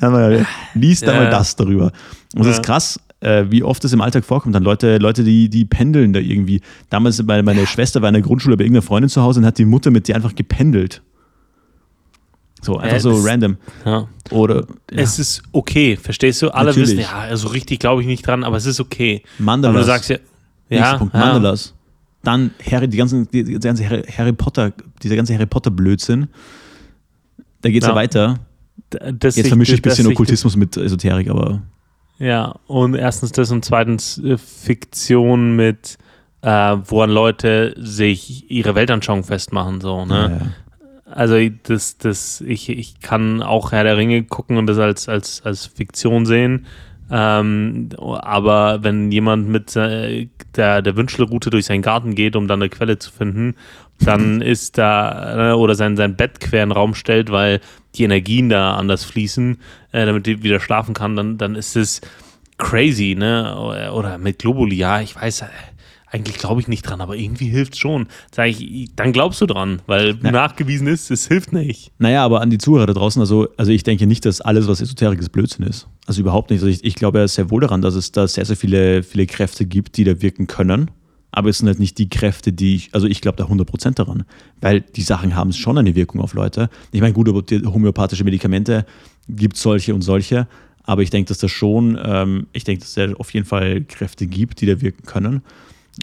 [0.74, 1.20] Lies da Ja.
[1.20, 1.92] mal das darüber.
[2.34, 2.52] Und es Ja.
[2.52, 4.54] ist krass, äh, wie oft es im Alltag vorkommt.
[4.54, 6.60] Dann Leute, Leute, die, die pendeln da irgendwie.
[6.90, 9.58] Damals, meine, meine Schwester war in der Grundschule bei irgendeiner Freundin zu Hause und hat
[9.58, 11.02] die Mutter mit dir einfach gependelt.
[12.60, 13.56] So, einfach Äh, so das- random.
[13.84, 14.06] ja.
[14.30, 16.50] Oder ja, Es ist okay, verstehst du?
[16.50, 16.90] Alle Natürlich.
[16.90, 19.22] wissen, ja, also richtig glaube ich nicht dran, aber es ist okay.
[19.38, 19.80] Aber Mandalas.
[19.80, 20.16] du sagst ja,
[20.70, 21.12] ja, Punkt.
[21.12, 21.74] Mandalas.
[22.22, 24.72] Dann Harry, die ganzen, die, die ganze Harry, Harry Potter,
[25.02, 26.28] dieser ganze Harry Potter-Blödsinn.
[27.62, 27.94] Da geht es ja.
[27.94, 27.96] Ja.
[27.96, 28.38] weiter.
[28.90, 31.62] Das Jetzt vermische ich ein bisschen Okkultismus mit Esoterik, aber
[32.18, 35.98] Ja, und erstens das und zweitens äh, Fiktion mit,
[36.42, 36.48] äh,
[36.84, 40.14] woran Leute sich ihre Weltanschauung festmachen, so, ne?
[40.14, 40.52] ja, ja.
[41.04, 45.42] Also das, das, ich, ich kann auch Herr der Ringe gucken und das als, als,
[45.42, 46.66] als Fiktion sehen.
[47.14, 52.62] Ähm, aber wenn jemand mit äh, der, der Wünschelroute durch seinen Garten geht, um dann
[52.62, 53.54] eine Quelle zu finden,
[54.00, 57.60] dann ist da, äh, oder sein, sein Bett quer in den Raum stellt, weil
[57.96, 59.58] die Energien da anders fließen,
[59.92, 62.00] äh, damit die wieder schlafen kann, dann, dann ist es
[62.56, 63.58] crazy, ne?
[63.58, 65.46] Oder, oder mit Globuli, ja, ich weiß, äh,
[66.12, 68.06] eigentlich glaube ich nicht dran, aber irgendwie hilft schon.
[68.34, 70.30] Sag ich, dann glaubst du dran, weil Ja.
[70.30, 71.90] nachgewiesen ist, es hilft nicht.
[71.98, 74.80] Naja, aber an die Zuhörer da draußen, also, also ich denke nicht, dass alles, was
[74.82, 75.88] Esoterik ist, Blödsinn ist.
[76.06, 76.60] Also überhaupt nicht.
[76.62, 79.26] Also ich, ich glaube ja sehr wohl daran, dass es da sehr, sehr viele, viele
[79.26, 80.90] Kräfte gibt, die da wirken können.
[81.34, 84.24] Aber es sind halt nicht die Kräfte, die ich, also ich glaube da 100% daran.
[84.60, 86.68] Weil die Sachen haben schon eine Wirkung auf Leute.
[86.90, 88.84] Ich meine, gut, homöopathische Medikamente
[89.30, 90.46] gibt solche und solche.
[90.84, 93.80] Aber ich denke, dass das schon, ähm, ich denke, dass es da auf jeden Fall
[93.82, 95.40] Kräfte gibt, die da wirken können.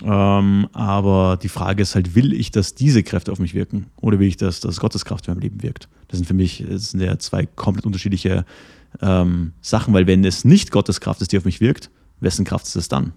[0.03, 3.87] Ähm, aber die Frage ist halt, will ich, dass diese Kräfte auf mich wirken?
[4.01, 5.89] Oder will ich, dass, dass Gottes Kraft in meinem Leben wirkt?
[6.07, 8.45] Das sind für mich das sind ja zwei komplett unterschiedliche
[9.01, 12.67] ähm, Sachen, weil wenn es nicht Gottes Kraft ist, die auf mich wirkt, wessen Kraft
[12.67, 13.13] ist es dann?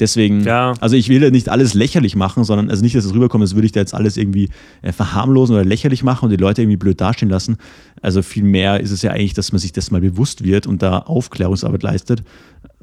[0.00, 0.74] Deswegen, ja.
[0.80, 3.54] also ich will ja nicht alles lächerlich machen, sondern also nicht, dass es rüberkommt, als
[3.54, 4.48] würde ich da jetzt alles irgendwie
[4.82, 7.58] äh, verharmlosen oder lächerlich machen und die Leute irgendwie blöd dastehen lassen.
[8.02, 10.98] Also vielmehr ist es ja eigentlich, dass man sich das mal bewusst wird und da
[10.98, 12.24] Aufklärungsarbeit leistet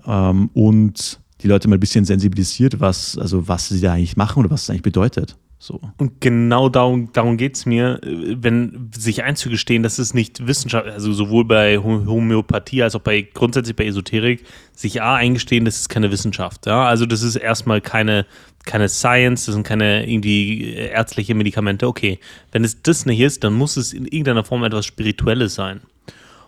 [0.07, 4.39] ähm, und die Leute mal ein bisschen sensibilisiert, was, also was sie da eigentlich machen
[4.39, 5.35] oder was es eigentlich bedeutet.
[5.63, 5.79] So.
[5.97, 11.13] Und genau darum, darum geht es mir, wenn sich einzugestehen, dass es nicht Wissenschaft, also
[11.13, 16.09] sowohl bei Homöopathie als auch bei grundsätzlich bei Esoterik, sich A eingestehen, das ist keine
[16.11, 16.65] Wissenschaft.
[16.65, 16.87] Ja?
[16.87, 18.25] Also das ist erstmal keine,
[18.65, 21.85] keine Science, das sind keine irgendwie ärztliche Medikamente.
[21.85, 22.17] Okay,
[22.51, 25.81] wenn es das nicht ist, dann muss es in irgendeiner Form etwas Spirituelles sein.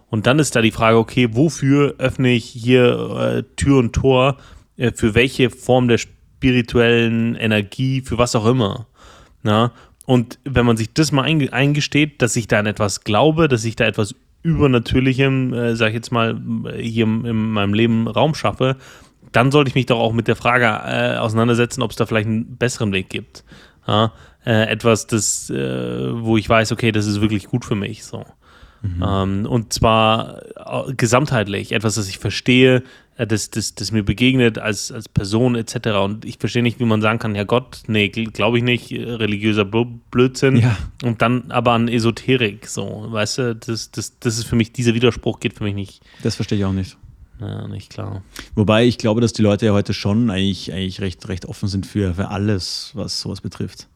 [0.09, 4.37] Und dann ist da die Frage, okay, wofür öffne ich hier äh, Tür und Tor,
[4.77, 8.87] für welche Form der spirituellen Energie, für was auch immer.
[9.43, 9.71] Na?
[10.05, 13.75] Und wenn man sich das mal eingesteht, dass ich da an etwas glaube, dass ich
[13.75, 16.39] da etwas Übernatürlichem, äh, sag ich jetzt mal,
[16.77, 18.75] hier in meinem Leben Raum schaffe,
[19.31, 22.27] dann sollte ich mich doch auch mit der Frage äh, auseinandersetzen, ob es da vielleicht
[22.27, 23.45] einen besseren Weg gibt.
[23.87, 24.11] Ja?
[24.45, 28.03] Äh, etwas, das, äh, wo ich weiß, okay, das ist wirklich gut für mich.
[28.03, 28.25] So.
[28.83, 29.03] Mhm.
[29.05, 30.41] Ähm, und zwar
[30.89, 32.83] äh, gesamtheitlich, etwas, das ich verstehe,
[33.15, 35.75] äh, das, das, das mir begegnet als, als Person etc.
[36.03, 39.03] Und ich verstehe nicht, wie man sagen kann, ja Gott, nee, glaube ich nicht, äh,
[39.03, 40.57] religiöser Blödsinn.
[40.57, 40.77] Ja.
[41.01, 44.93] Und dann aber an Esoterik, so, weißt du, das, das, das ist für mich, dieser
[44.93, 46.01] Widerspruch geht für mich nicht.
[46.21, 46.97] Das verstehe ich auch nicht.
[47.39, 48.21] Ja, nicht klar.
[48.53, 51.85] Wobei ich glaube, dass die Leute ja heute schon eigentlich, eigentlich recht, recht offen sind
[51.85, 53.87] für, für alles, was sowas betrifft.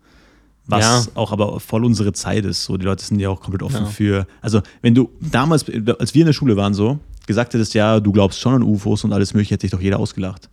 [0.68, 1.12] Was ja.
[1.16, 2.66] auch aber voll unsere Zeit ist.
[2.66, 3.90] So, die Leute sind ja auch komplett offen ja.
[3.90, 4.28] für.
[4.42, 5.66] Also, wenn du damals,
[6.00, 9.04] als wir in der Schule waren, so, gesagt hättest, ja, du glaubst schon an UFOs
[9.06, 10.50] und alles mögliche, hätte sich doch jeder ausgelacht.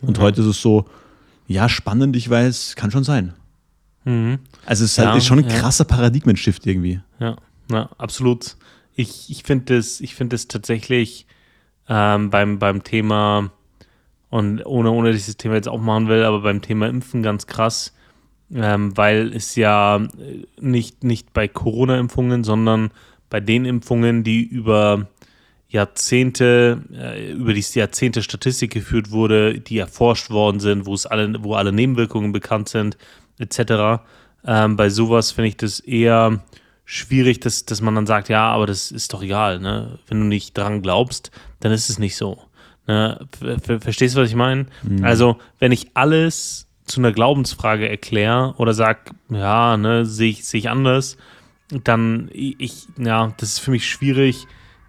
[0.00, 0.22] Und mhm.
[0.22, 0.86] heute ist es so,
[1.46, 3.34] ja, spannend, ich weiß, kann schon sein.
[4.04, 4.38] Mhm.
[4.64, 5.84] Also es ist halt ja, ist schon ein krasser.
[5.84, 7.00] Paradigmenshift irgendwie.
[7.20, 7.36] Ja,
[7.70, 8.56] ja absolut.
[8.94, 11.26] Ich, ich finde es find tatsächlich
[11.88, 13.50] ähm, beim, beim Thema,
[14.30, 17.22] und ohne, ohne dass ich das Thema jetzt auch machen will, aber beim Thema Impfen
[17.22, 17.94] ganz krass,
[18.54, 20.06] ähm, weil es ja
[20.60, 22.90] nicht, nicht bei Corona-Impfungen, sondern
[23.30, 25.06] bei den Impfungen, die über
[25.68, 31.42] Jahrzehnte, äh, über die Jahrzehnte Statistik geführt wurde, die erforscht worden sind, wo es alle,
[31.44, 32.96] wo alle Nebenwirkungen bekannt sind,
[33.38, 34.02] etc.
[34.46, 36.40] Ähm, bei sowas finde ich das eher
[36.86, 39.98] schwierig, dass, dass man dann sagt, ja, aber das ist doch egal, ne?
[40.06, 41.30] Wenn du nicht dran glaubst,
[41.60, 42.38] dann ist es nicht so.
[42.86, 43.28] Ne?
[43.80, 44.66] Verstehst du, was ich meine?
[44.82, 45.04] Mhm.
[45.04, 48.98] Also, wenn ich alles zu einer Glaubensfrage erkläre oder sage,
[49.30, 51.16] ja, ne, sehe ich, seh ich anders,
[51.84, 54.46] dann ich, ja, das ist für mich schwierig,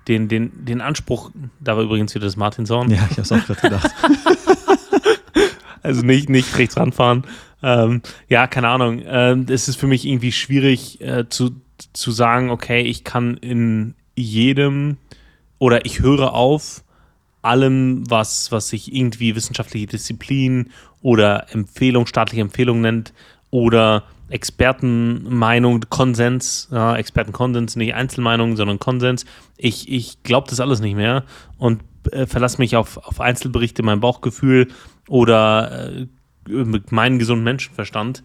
[0.08, 2.90] den, den, den Anspruch, da war übrigens wieder das Martinshorn.
[2.90, 3.92] Ja, ich habe es auch gerade gedacht.
[5.84, 7.26] also nicht, nicht rechts ranfahren.
[7.62, 9.04] Ähm, ja, keine Ahnung.
[9.06, 11.52] Ähm, es ist für mich irgendwie schwierig äh, zu,
[11.94, 14.98] zu sagen, okay, ich kann in jedem
[15.60, 16.84] oder ich höre auf
[17.42, 20.72] allem, was, was sich irgendwie wissenschaftliche Disziplin
[21.02, 23.14] oder Empfehlung, staatliche Empfehlung nennt
[23.50, 29.26] oder Expertenmeinung, Konsens, ja, Expertenkonsens, nicht Einzelmeinung, sondern Konsens.
[29.58, 31.24] Ich, ich glaube das alles nicht mehr
[31.58, 31.82] und
[32.12, 34.68] äh, verlasse mich auf, auf Einzelberichte, mein Bauchgefühl
[35.08, 36.08] oder äh,
[36.48, 38.24] mit meinem gesunden Menschenverstand.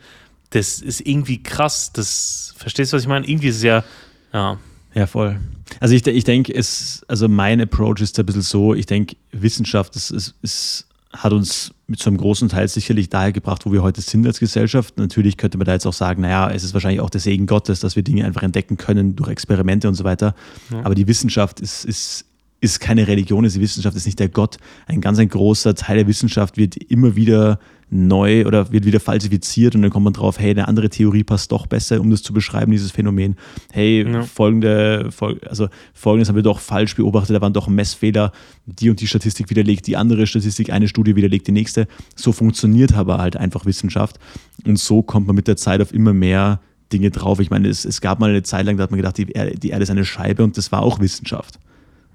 [0.51, 1.93] Das ist irgendwie krass.
[1.93, 3.27] Das, verstehst du, was ich meine?
[3.27, 3.85] Irgendwie ist es ja,
[4.33, 4.59] ja.
[4.95, 5.41] Ja, voll.
[5.81, 9.97] Also ich, ich denke, es, also mein Approach ist ein bisschen so, ich denke, Wissenschaft
[9.97, 13.82] ist, ist, ist hat uns mit so einem großen Teil sicherlich daher gebracht, wo wir
[13.82, 14.98] heute sind als Gesellschaft.
[14.98, 17.80] Natürlich könnte man da jetzt auch sagen, naja, es ist wahrscheinlich auch der Segen Gottes,
[17.80, 20.34] dass wir Dinge einfach entdecken können durch Experimente und so weiter.
[20.70, 20.80] Ja.
[20.84, 22.24] Aber die Wissenschaft ist, ist,
[22.64, 24.56] ist keine Religion, ist die Wissenschaft ist nicht der Gott.
[24.86, 27.58] Ein ganz ein großer Teil der Wissenschaft wird immer wieder
[27.90, 31.52] neu oder wird wieder falsifiziert und dann kommt man drauf, hey, eine andere Theorie passt
[31.52, 33.36] doch besser, um das zu beschreiben, dieses Phänomen.
[33.72, 34.22] Hey, ja.
[34.22, 35.10] folgende,
[35.46, 38.32] also folgendes haben wir doch falsch beobachtet, da waren doch Messfehler,
[38.66, 41.86] die und die Statistik widerlegt, die andere Statistik, eine Studie widerlegt die nächste.
[42.16, 44.18] So funktioniert aber halt einfach Wissenschaft
[44.66, 46.60] und so kommt man mit der Zeit auf immer mehr
[46.92, 47.40] Dinge drauf.
[47.40, 49.58] Ich meine, es, es gab mal eine Zeit lang, da hat man gedacht, die Erde,
[49.58, 51.58] die Erde ist eine Scheibe und das war auch Wissenschaft.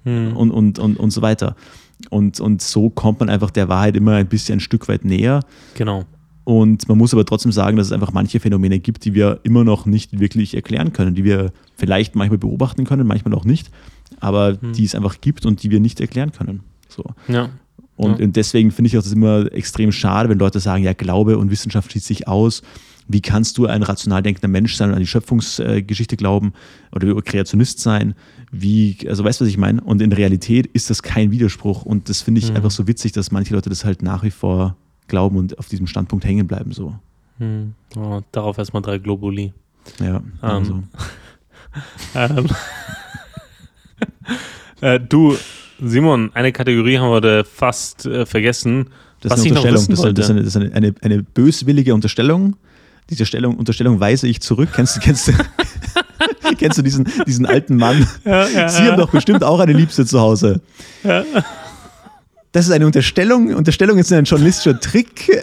[0.04, 0.36] Hm.
[0.36, 1.56] Und, und, und, und so weiter.
[2.08, 5.40] Und, und so kommt man einfach der Wahrheit immer ein bisschen ein Stück weit näher.
[5.74, 6.04] Genau.
[6.44, 9.62] Und man muss aber trotzdem sagen, dass es einfach manche Phänomene gibt, die wir immer
[9.62, 13.70] noch nicht wirklich erklären können, die wir vielleicht manchmal beobachten können, manchmal auch nicht,
[14.20, 14.72] aber hm.
[14.72, 16.60] die es einfach gibt und die wir nicht erklären können.
[16.88, 17.04] So.
[17.28, 17.50] Ja.
[17.96, 18.24] Und, ja.
[18.24, 21.50] und deswegen finde ich auch das immer extrem schade, wenn Leute sagen, ja, Glaube und
[21.50, 22.62] Wissenschaft schließt sich aus.
[23.06, 26.52] Wie kannst du ein rational denkender Mensch sein und an die Schöpfungsgeschichte glauben
[26.94, 28.14] oder Kreationist sein?
[28.52, 29.80] Wie, also weißt du, was ich meine?
[29.80, 31.84] Und in Realität ist das kein Widerspruch.
[31.84, 32.56] Und das finde ich mhm.
[32.56, 34.76] einfach so witzig, dass manche Leute das halt nach wie vor
[35.06, 36.72] glauben und auf diesem Standpunkt hängen bleiben.
[36.72, 36.94] So.
[37.38, 37.74] Mhm.
[37.96, 39.52] Oh, darauf erstmal drei Globuli.
[40.00, 40.32] Ja, ähm.
[40.40, 40.82] also.
[42.14, 42.48] ähm.
[44.80, 45.36] äh, du,
[45.80, 48.90] Simon, eine Kategorie haben wir fast äh, vergessen.
[49.20, 50.14] Das was ist eine Unterstellung.
[50.14, 52.56] Das ist, eine, das ist eine, eine, eine böswillige Unterstellung.
[53.10, 54.70] Diese Stellung, Unterstellung weise ich zurück.
[54.74, 55.32] Kennst du, kennst du,
[56.58, 58.06] kennst du diesen, diesen alten Mann?
[58.24, 60.60] Ja, ja, Sie haben doch bestimmt auch eine Liebste zu Hause.
[61.02, 61.24] Ja.
[62.52, 63.54] Das ist eine Unterstellung.
[63.54, 65.42] Unterstellung ist ein journalistischer Trick.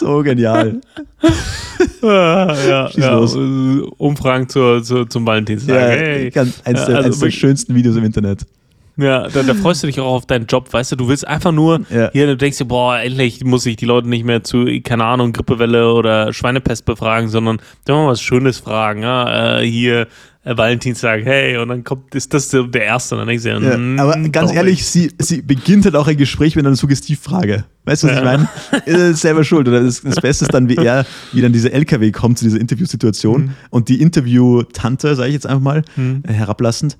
[0.00, 0.80] so genial.
[2.02, 3.36] Ah, ja, Schieß ja, los.
[3.96, 5.74] Umfragen zur, zur, zum Valentinstag.
[5.74, 6.32] Ja, hey.
[6.36, 8.46] eins, Ja, der, also eins der schönsten Videos im Internet.
[9.00, 10.96] Ja, da, da freust du dich auch auf deinen Job, weißt du?
[10.96, 12.10] Du willst einfach nur, Ja.
[12.12, 15.32] hier, du denkst dir, boah, endlich muss ich die Leute nicht mehr zu, keine Ahnung,
[15.32, 19.02] Grippewelle oder Schweinepest befragen, sondern da mal was Schönes fragen.
[19.02, 19.60] Ja?
[19.60, 20.08] Äh, hier,
[20.42, 23.50] äh, Valentinstag, hey, und dann kommt, ist das so der Erste, und dann denkst du,
[23.50, 27.64] Ja, mm, aber ganz ehrlich, sie, sie beginnt halt auch ein Gespräch mit einer Suggestivfrage.
[27.84, 28.24] Weißt du, was ich Ja.
[28.24, 28.48] meine?
[29.12, 29.68] Ist selber schuld.
[29.68, 32.60] Oder das, das Beste ist dann, wie er, wie dann dieser LKW kommt zu dieser
[32.60, 33.50] Interviewsituation Mhm.
[33.70, 36.22] und die Interview-Tante, sage ich jetzt einfach mal, Mhm.
[36.26, 36.96] äh, herablassend.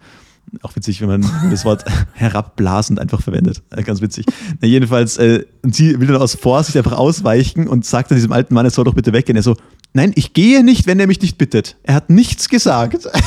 [0.62, 1.84] Auch witzig, wenn man das Wort
[2.14, 3.62] herabblasend einfach verwendet.
[3.70, 4.26] Äh, Ganz witzig.
[4.60, 8.32] Na, jedenfalls, äh, und sie will dann aus Vorsicht einfach ausweichen und sagt dann diesem
[8.32, 9.36] alten Mann, er soll doch bitte weggehen.
[9.36, 9.56] Er so,
[9.92, 11.76] nein, ich gehe nicht, wenn er mich nicht bittet.
[11.82, 13.08] Er hat nichts gesagt.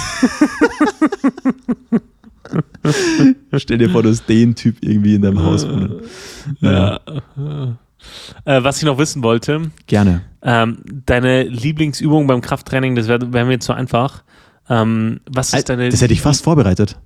[3.57, 6.01] Stell dir vor, du hast den Typ irgendwie in deinem Haus wohnen.
[6.59, 6.99] Naja,
[7.37, 7.77] Ja.
[8.45, 10.23] Äh, was ich noch wissen wollte, gerne.
[10.41, 14.23] ähm, deine Lieblingsübung beim Krafttraining, das wäre wär mir jetzt so einfach.
[14.69, 16.97] Ähm, was ist deine Das hätte ich fast vorbereitet.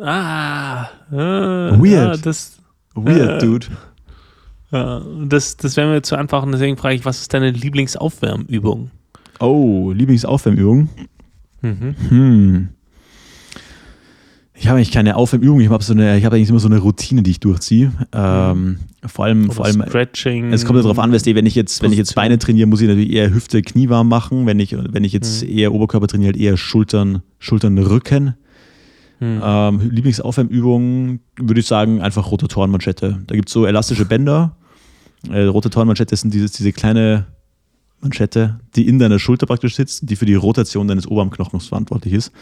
[0.00, 1.82] Ah, äh, Weird.
[1.90, 2.58] Ja, das,
[2.94, 3.66] Weird, Äh, dude.
[4.70, 8.90] ja, das, das wäre mir zu einfach und deswegen frage ich, was ist deine Lieblingsaufwärmübung?
[9.40, 10.88] Oh, Lieblingsaufwärmübung.
[11.62, 11.94] Mhm.
[12.08, 12.68] Hm.
[14.60, 16.78] Ich habe eigentlich keine Aufwärmübung, ich habe so eine, ich habe eigentlich immer so eine
[16.78, 17.92] Routine, die ich durchziehe.
[18.12, 20.52] Ähm, vor allem, vor allem, Stretching.
[20.52, 22.16] es kommt ja darauf an, weißt du, wenn ich jetzt, wenn ich jetzt.
[22.16, 24.46] Beine trainiere, muss ich natürlich eher Hüfte, Knie warm machen.
[24.46, 25.48] Wenn ich, wenn ich jetzt Mhm.
[25.58, 28.34] eher Oberkörper trainiere, halt eher Schultern, Schultern, Rücken.
[29.18, 29.40] Hm.
[29.42, 33.18] Ähm, Lieblingsaufwärmübung würde ich sagen, einfach Rotatorenmanschette.
[33.26, 34.56] Da gibt es so elastische Bänder.
[35.28, 37.26] Äh, Rotatorenmanschette sind dieses, diese kleine
[38.00, 42.32] Manschette, die in deiner Schulter praktisch sitzt, die für die Rotation deines Oberarmknochens verantwortlich ist.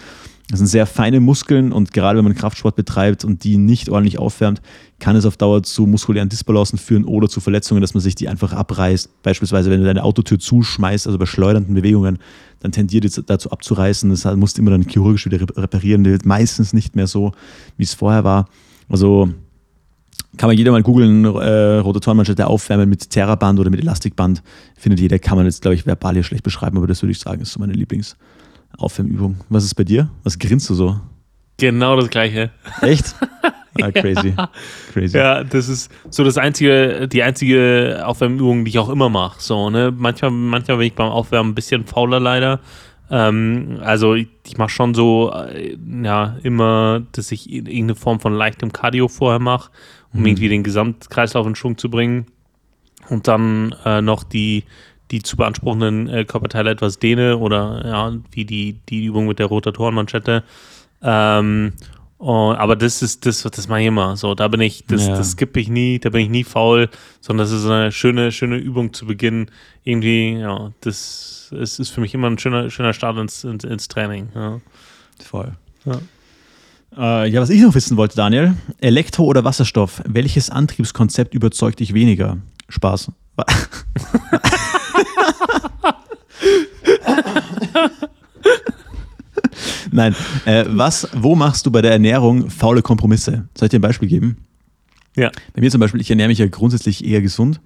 [0.48, 4.18] Das sind sehr feine Muskeln und gerade wenn man Kraftsport betreibt und die nicht ordentlich
[4.18, 4.62] aufwärmt,
[5.00, 8.28] kann es auf Dauer zu muskulären Disbalancen führen oder zu Verletzungen, dass man sich die
[8.28, 9.22] einfach abreißt.
[9.24, 12.18] Beispielsweise, wenn du deine Autotür zuschmeißt, also bei schleudernden Bewegungen,
[12.60, 14.08] dann tendiert es dazu abzureißen.
[14.08, 16.04] Das musst du immer dann chirurgisch wieder rep- reparieren.
[16.04, 17.32] Das wird meistens nicht mehr so,
[17.76, 18.48] wie es vorher war.
[18.88, 19.28] Also
[20.36, 24.44] kann man jeder mal googeln, äh, Rotatorenmanschette aufwärmen mit Terraband oder mit Elastikband.
[24.76, 27.18] Findet jeder, kann man jetzt, glaube ich, verbal hier schlecht beschreiben, aber das würde ich
[27.18, 27.72] sagen, ist so meine
[28.80, 29.36] Lieblingsaufwärmübung.
[29.48, 30.08] Was ist bei dir?
[30.22, 31.00] Was grinst du so?
[31.58, 32.50] Genau das gleiche.
[32.82, 33.14] Echt?
[33.82, 34.34] Ah, crazy.
[34.94, 35.18] Crazy.
[35.18, 39.36] Ja, das ist so das einzige, die einzige Aufwärmübung, die ich auch immer mache.
[39.42, 39.92] So, ne?
[39.94, 42.60] Manchmal, manchmal bin ich beim Aufwärmen ein bisschen fauler leider.
[43.10, 48.18] Ähm, also ich, ich mache schon so, äh, ja, immer, dass ich in- irgendeine Form
[48.18, 49.70] von leichtem Cardio vorher mache,
[50.14, 50.26] um Mhm.
[50.26, 52.24] irgendwie den Gesamtkreislauf in Schwung zu bringen.
[53.10, 54.64] Und dann äh, noch die,
[55.10, 59.46] die zu beanspruchenden äh, Körperteile etwas dehne oder ja, wie die, die Übung mit der
[59.46, 60.42] Rotatorenmanschette.
[61.02, 61.72] Ähm,
[62.18, 64.16] und, aber das ist das, das mache ich immer.
[64.16, 65.16] So, da bin ich, das, Ja.
[65.16, 66.88] das skippe ich nie, da bin ich nie faul,
[67.20, 69.50] sondern das ist eine schöne, schöne Übung zu Beginn.
[69.84, 73.86] Irgendwie, ja, das es ist für mich immer ein schöner, schöner Start ins, ins, ins
[73.88, 74.28] Training.
[74.34, 74.60] Ja.
[75.24, 75.52] Voll.
[75.84, 76.00] Ja.
[77.24, 78.54] Äh, ja, was ich noch wissen wollte, Daniel.
[78.80, 80.02] Elektro oder Wasserstoff?
[80.06, 82.38] Welches Antriebskonzept überzeugt dich weniger?
[82.68, 83.12] Spaß.
[89.90, 93.48] Nein, äh, was, wo machst du bei der Ernährung faule Kompromisse?
[93.56, 94.36] Soll ich dir ein Beispiel geben?
[95.16, 95.30] Ja.
[95.54, 97.60] Bei mir zum Beispiel, ich ernähre mich ja grundsätzlich eher gesund,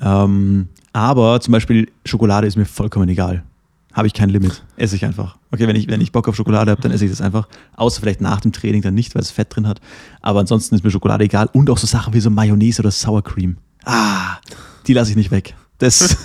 [0.00, 3.44] ähm, aber zum Beispiel Schokolade ist mir vollkommen egal.
[3.92, 4.62] Habe ich kein Limit.
[4.76, 5.38] Esse ich einfach.
[5.50, 7.48] Okay, wenn ich, wenn ich Bock auf Schokolade habe, dann esse ich das einfach.
[7.74, 9.80] Außer vielleicht nach dem Training dann nicht, weil es Fett drin hat.
[10.20, 11.48] Aber ansonsten ist mir Schokolade egal.
[11.52, 13.56] Und auch so Sachen wie so Mayonnaise oder Sour Cream.
[13.84, 14.38] Ah,
[14.86, 15.54] die lasse ich nicht weg.
[15.78, 16.16] Das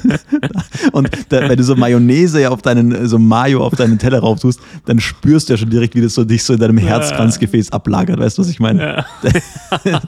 [0.93, 4.39] und da, wenn du so Mayonnaise ja auf deinen, so Mayo auf deinen Teller rauf
[4.39, 7.71] tust, dann spürst du ja schon direkt, wie das so dich so in deinem Herzkranzgefäß
[7.71, 8.19] ablagert.
[8.19, 8.81] Weißt du, was ich meine?
[8.81, 9.05] Ja.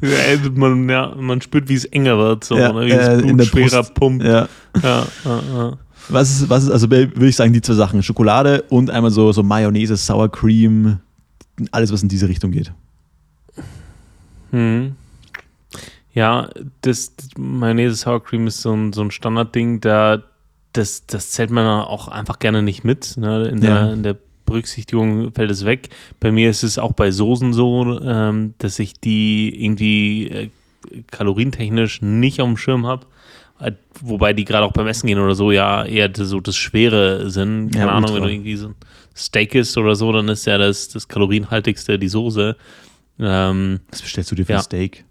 [0.00, 2.44] Ja, man, ja, man spürt, wie es enger wird.
[2.44, 2.86] So, Ja, ne?
[2.86, 3.94] wie äh, in Blut der schwerer Brust.
[3.94, 4.24] pumpt.
[4.24, 4.48] Ja.
[4.82, 5.72] Ja, ja, ja.
[6.08, 8.02] Was ist, was ist, also würde ich sagen, die zwei Sachen.
[8.02, 10.98] Schokolade und einmal so, so Mayonnaise, Sour Cream,
[11.72, 12.72] alles, was in diese Richtung geht.
[14.50, 14.92] Hm.
[16.14, 16.48] Ja,
[16.82, 20.22] das, das Mayonnaise Sour Cream ist so ein, so ein Standardding, da
[20.72, 23.16] das, das zählt man auch einfach gerne nicht mit.
[23.16, 23.46] Ne?
[23.48, 23.92] In, der, Ja.
[23.92, 25.88] in der Berücksichtigung fällt es weg.
[26.20, 30.50] Bei mir ist es auch bei Soßen so, ähm, dass ich die irgendwie äh,
[31.10, 33.06] kalorientechnisch nicht auf dem Schirm habe.
[33.60, 37.30] Äh, wobei die gerade auch beim Essen gehen oder so ja eher so das Schwere
[37.30, 37.70] sind.
[37.72, 38.24] Keine Ja, Ahnung, ultra.
[38.24, 38.74] wenn du irgendwie so ein
[39.16, 42.56] Steak isst oder so, dann ist ja das, das kalorienhaltigste die Soße.
[43.20, 44.58] Ähm, Was bestellst du dir für Ja.
[44.58, 45.04] ein Steak?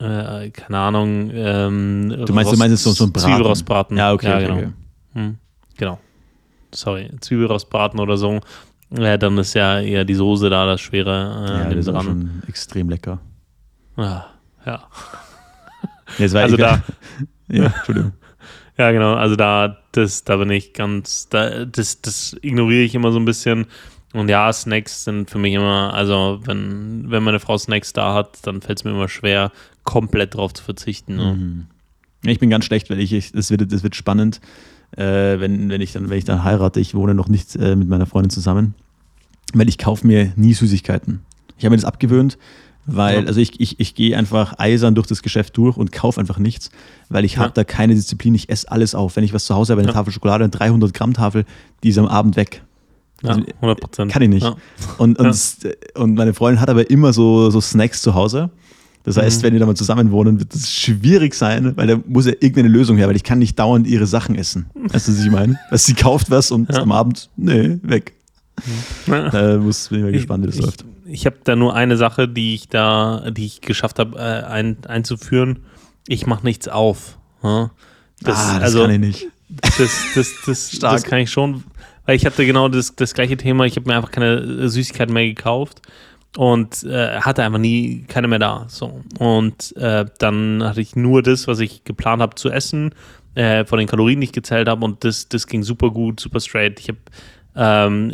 [0.00, 1.30] Äh, keine Ahnung.
[1.32, 3.28] Ähm, Du meinst, du meinst jetzt so, so ein Braten?
[3.32, 3.96] Zwiebelrostbraten.
[3.96, 4.56] Ja, okay, okay, genau.
[4.56, 4.68] okay.
[5.14, 5.36] Hm,
[5.76, 5.98] genau.
[6.72, 8.40] Sorry, Zwiebelrostbraten oder so.
[8.96, 11.92] Ja, dann ist ja eher die Soße da das Schwere äh, Ja, das ist auch
[11.94, 12.04] dran.
[12.04, 13.20] schon extrem lecker.
[13.96, 14.24] Ah,
[14.66, 14.88] ja.
[16.18, 16.82] Nee, das war Also ich- da,
[17.48, 18.12] Ja, Entschuldigung.
[18.78, 23.12] ja genau, also da, das, da bin ich ganz, da, das, das ignoriere ich immer
[23.12, 23.66] so ein bisschen.
[24.12, 28.38] Und ja, Snacks sind für mich immer, also wenn, wenn meine Frau Snacks da hat,
[28.42, 29.52] dann fällt es mir immer schwer,
[29.84, 31.16] komplett drauf zu verzichten.
[31.16, 31.34] Ne?
[31.34, 31.66] Mhm.
[32.28, 34.40] Ich bin ganz schlecht, weil ich, ich das, wird, das wird spannend,
[34.96, 35.00] äh,
[35.38, 36.80] wenn, wenn, ich dann, wenn ich dann heirate.
[36.80, 38.74] Ich wohne noch nicht äh, mit meiner Freundin zusammen,
[39.54, 41.20] weil ich kaufe mir nie Süßigkeiten.
[41.56, 42.36] Ich habe mir das abgewöhnt,
[42.86, 43.26] weil, Ja.
[43.28, 46.70] also ich, ich, ich gehe einfach eisern durch das Geschäft durch und kaufe einfach nichts,
[47.08, 47.42] weil ich Ja.
[47.42, 48.34] habe da keine Disziplin.
[48.34, 49.14] Ich esse alles auf.
[49.14, 49.94] Wenn ich was zu Hause habe, eine Ja.
[49.94, 51.44] Tafel Schokolade, eine 300 Gramm Tafel,
[51.84, 52.62] die ist am Abend weg.
[53.22, 54.12] Ja, Also, 100 Prozent.
[54.12, 54.42] Kann ich nicht.
[54.44, 54.56] Ja.
[54.98, 55.70] Und, und, Ja.
[56.00, 58.50] und meine Freundin hat aber immer so, so Snacks zu Hause.
[59.04, 59.42] Das heißt, Mhm.
[59.46, 62.68] wenn die da mal zusammen wohnen, wird es schwierig sein, weil da muss ja irgendeine
[62.68, 64.66] Lösung her, weil ich kann nicht dauernd ihre Sachen essen.
[64.74, 65.58] Weißt du, was ich meine?
[65.70, 68.12] Dass sie kauft was und am Abend, nee, weg.
[69.06, 70.84] Da muss, bin ich mal gespannt, wie das ich, läuft.
[71.06, 74.76] Ich habe da nur eine Sache, die ich da, die ich geschafft habe äh, ein,
[74.86, 75.60] einzuführen.
[76.06, 77.18] Ich mache nichts auf.
[77.42, 77.70] Ja?
[78.20, 79.26] Das, ah, das also, kann ich nicht.
[79.78, 80.92] das, das, das, Stark.
[80.92, 81.64] das kann ich schon,
[82.10, 83.66] weil ich hatte genau das, das gleiche Thema.
[83.66, 85.80] Ich habe mir einfach keine äh, Süßigkeiten mehr gekauft
[86.36, 88.64] und äh, hatte einfach nie keine mehr da.
[88.66, 89.02] So.
[89.20, 92.96] Und äh, dann hatte ich nur das, was ich geplant habe zu essen,
[93.36, 96.40] äh, von den Kalorien, die ich gezählt habe und das, das ging super gut, super
[96.40, 96.80] straight.
[96.80, 96.98] Ich habe
[97.54, 98.12] ähm,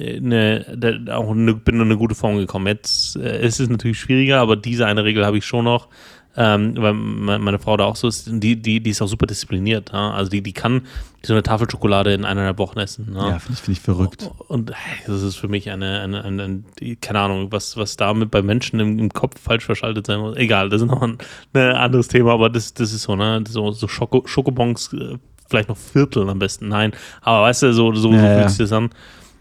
[0.78, 2.66] da- auch eine, bin in eine gute Form gekommen.
[2.66, 5.88] Jetzt äh, ist es natürlich schwieriger, aber diese eine Regel habe ich schon noch,
[6.36, 8.28] ähm, weil me- meine Frau da auch so ist.
[8.30, 9.90] Die, die, die ist auch super diszipliniert.
[9.92, 10.10] Ja?
[10.12, 10.82] Also die, die kann
[11.24, 13.12] so eine Tafel Schokolade in eineinhalb Wochen essen.
[13.14, 13.30] Ja?
[13.30, 14.30] Ja, finde ich, find ich verrückt.
[14.48, 14.72] Und
[15.06, 18.78] das ist für mich eine, eine, eine, eine keine Ahnung, was, was damit bei Menschen
[18.80, 20.36] im, im Kopf falsch verschaltet sein muss.
[20.36, 21.18] Egal, das ist noch ein,
[21.54, 23.42] ein anderes Thema, aber das, das ist so, ne?
[23.48, 25.16] So, so Schoko, Schokobons, äh,
[25.48, 26.68] vielleicht noch Viertel am besten.
[26.68, 28.90] Nein, aber weißt du, so, so, Ja, so fühlt sich das an.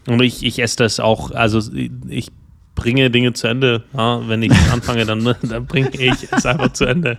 [0.08, 1.60] Und ich, ich esse das auch, also
[2.08, 2.28] ich
[2.76, 3.82] bringe Dinge zu Ende.
[3.96, 4.20] Ja?
[4.28, 7.18] Wenn ich anfange, dann, dann bringe ich es einfach zu Ende.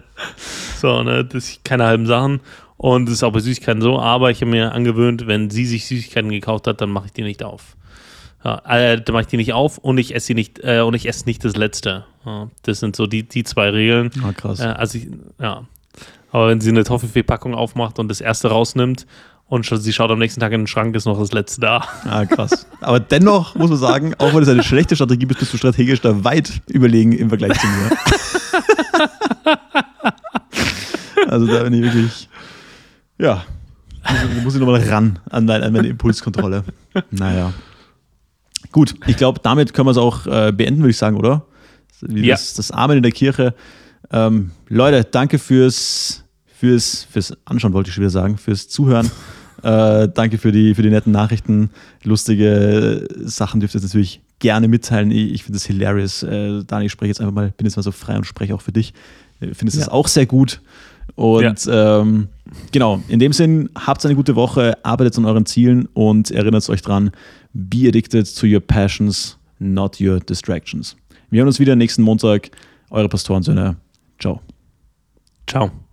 [0.78, 1.26] So, ne?
[1.26, 2.39] Das ist keine halben Sachen.
[2.78, 5.88] Und das ist auch bei Süßigkeiten so, aber ich habe mir angewöhnt, wenn sie sich
[5.88, 7.76] Süßigkeiten gekauft hat, dann mache ich die nicht auf.
[8.45, 10.93] Ja, äh, dann mache ich die nicht auf und ich esse sie nicht, äh, und
[10.93, 12.05] ich esse nicht das letzte.
[12.24, 14.12] Ja, das sind so die, die zwei Regeln.
[14.24, 14.60] Ah, krass.
[14.60, 15.08] Äh, also ich,
[15.41, 15.66] ja.
[16.32, 19.08] Aber wenn sie eine Toffifee-Packung aufmacht und das erste rausnimmt
[19.50, 21.88] und sie schaut am nächsten Tag in den Schrank, ist noch das letzte da.
[22.04, 22.68] Ah, krass.
[22.82, 26.02] Aber dennoch muss man sagen, auch wenn es eine schlechte Strategie ist, bist du strategisch
[26.02, 27.98] da weit überlegen im Vergleich zu mir.
[31.28, 32.30] also da bin ich wirklich,
[33.18, 33.43] ja,
[34.10, 36.64] muss, muss ich nochmal ran an, mein, an meine Impulskontrolle.
[37.12, 37.54] Naja.
[38.72, 41.45] Gut, ich glaube, damit können wir es auch äh, beenden, würde ich sagen, oder?
[42.02, 42.36] Wie Ja.
[42.36, 43.56] das, das Amen in der Kirche.
[44.12, 49.10] Ähm, Leute, danke fürs, fürs, fürs Anschauen, wollte ich schon wieder sagen, fürs Zuhören.
[49.64, 51.70] Äh, danke für die, für die netten Nachrichten.
[52.03, 55.12] Lustige Sachen dürft ihr natürlich gerne mitteilen.
[55.12, 56.24] Ich, ich finde es hilarious.
[56.24, 58.62] Äh, Dani, ich spreche jetzt einfach mal, bin jetzt mal so frei und spreche auch
[58.62, 58.93] für dich.
[59.39, 59.91] Äh, Findest es Ja.
[59.91, 60.62] auch sehr gut.
[61.16, 62.28] Und ähm,
[62.72, 66.82] genau, in dem Sinn, habt eine gute Woche, arbeitet an euren Zielen und erinnert euch
[66.82, 67.12] dran,
[67.53, 70.95] be addicted to your passions, not your distractions.
[71.30, 72.51] Wir hören uns wieder nächsten Montag.
[72.89, 73.78] Eure Pastorensöhne.
[74.20, 74.41] Ciao.
[75.47, 75.86] Ciao.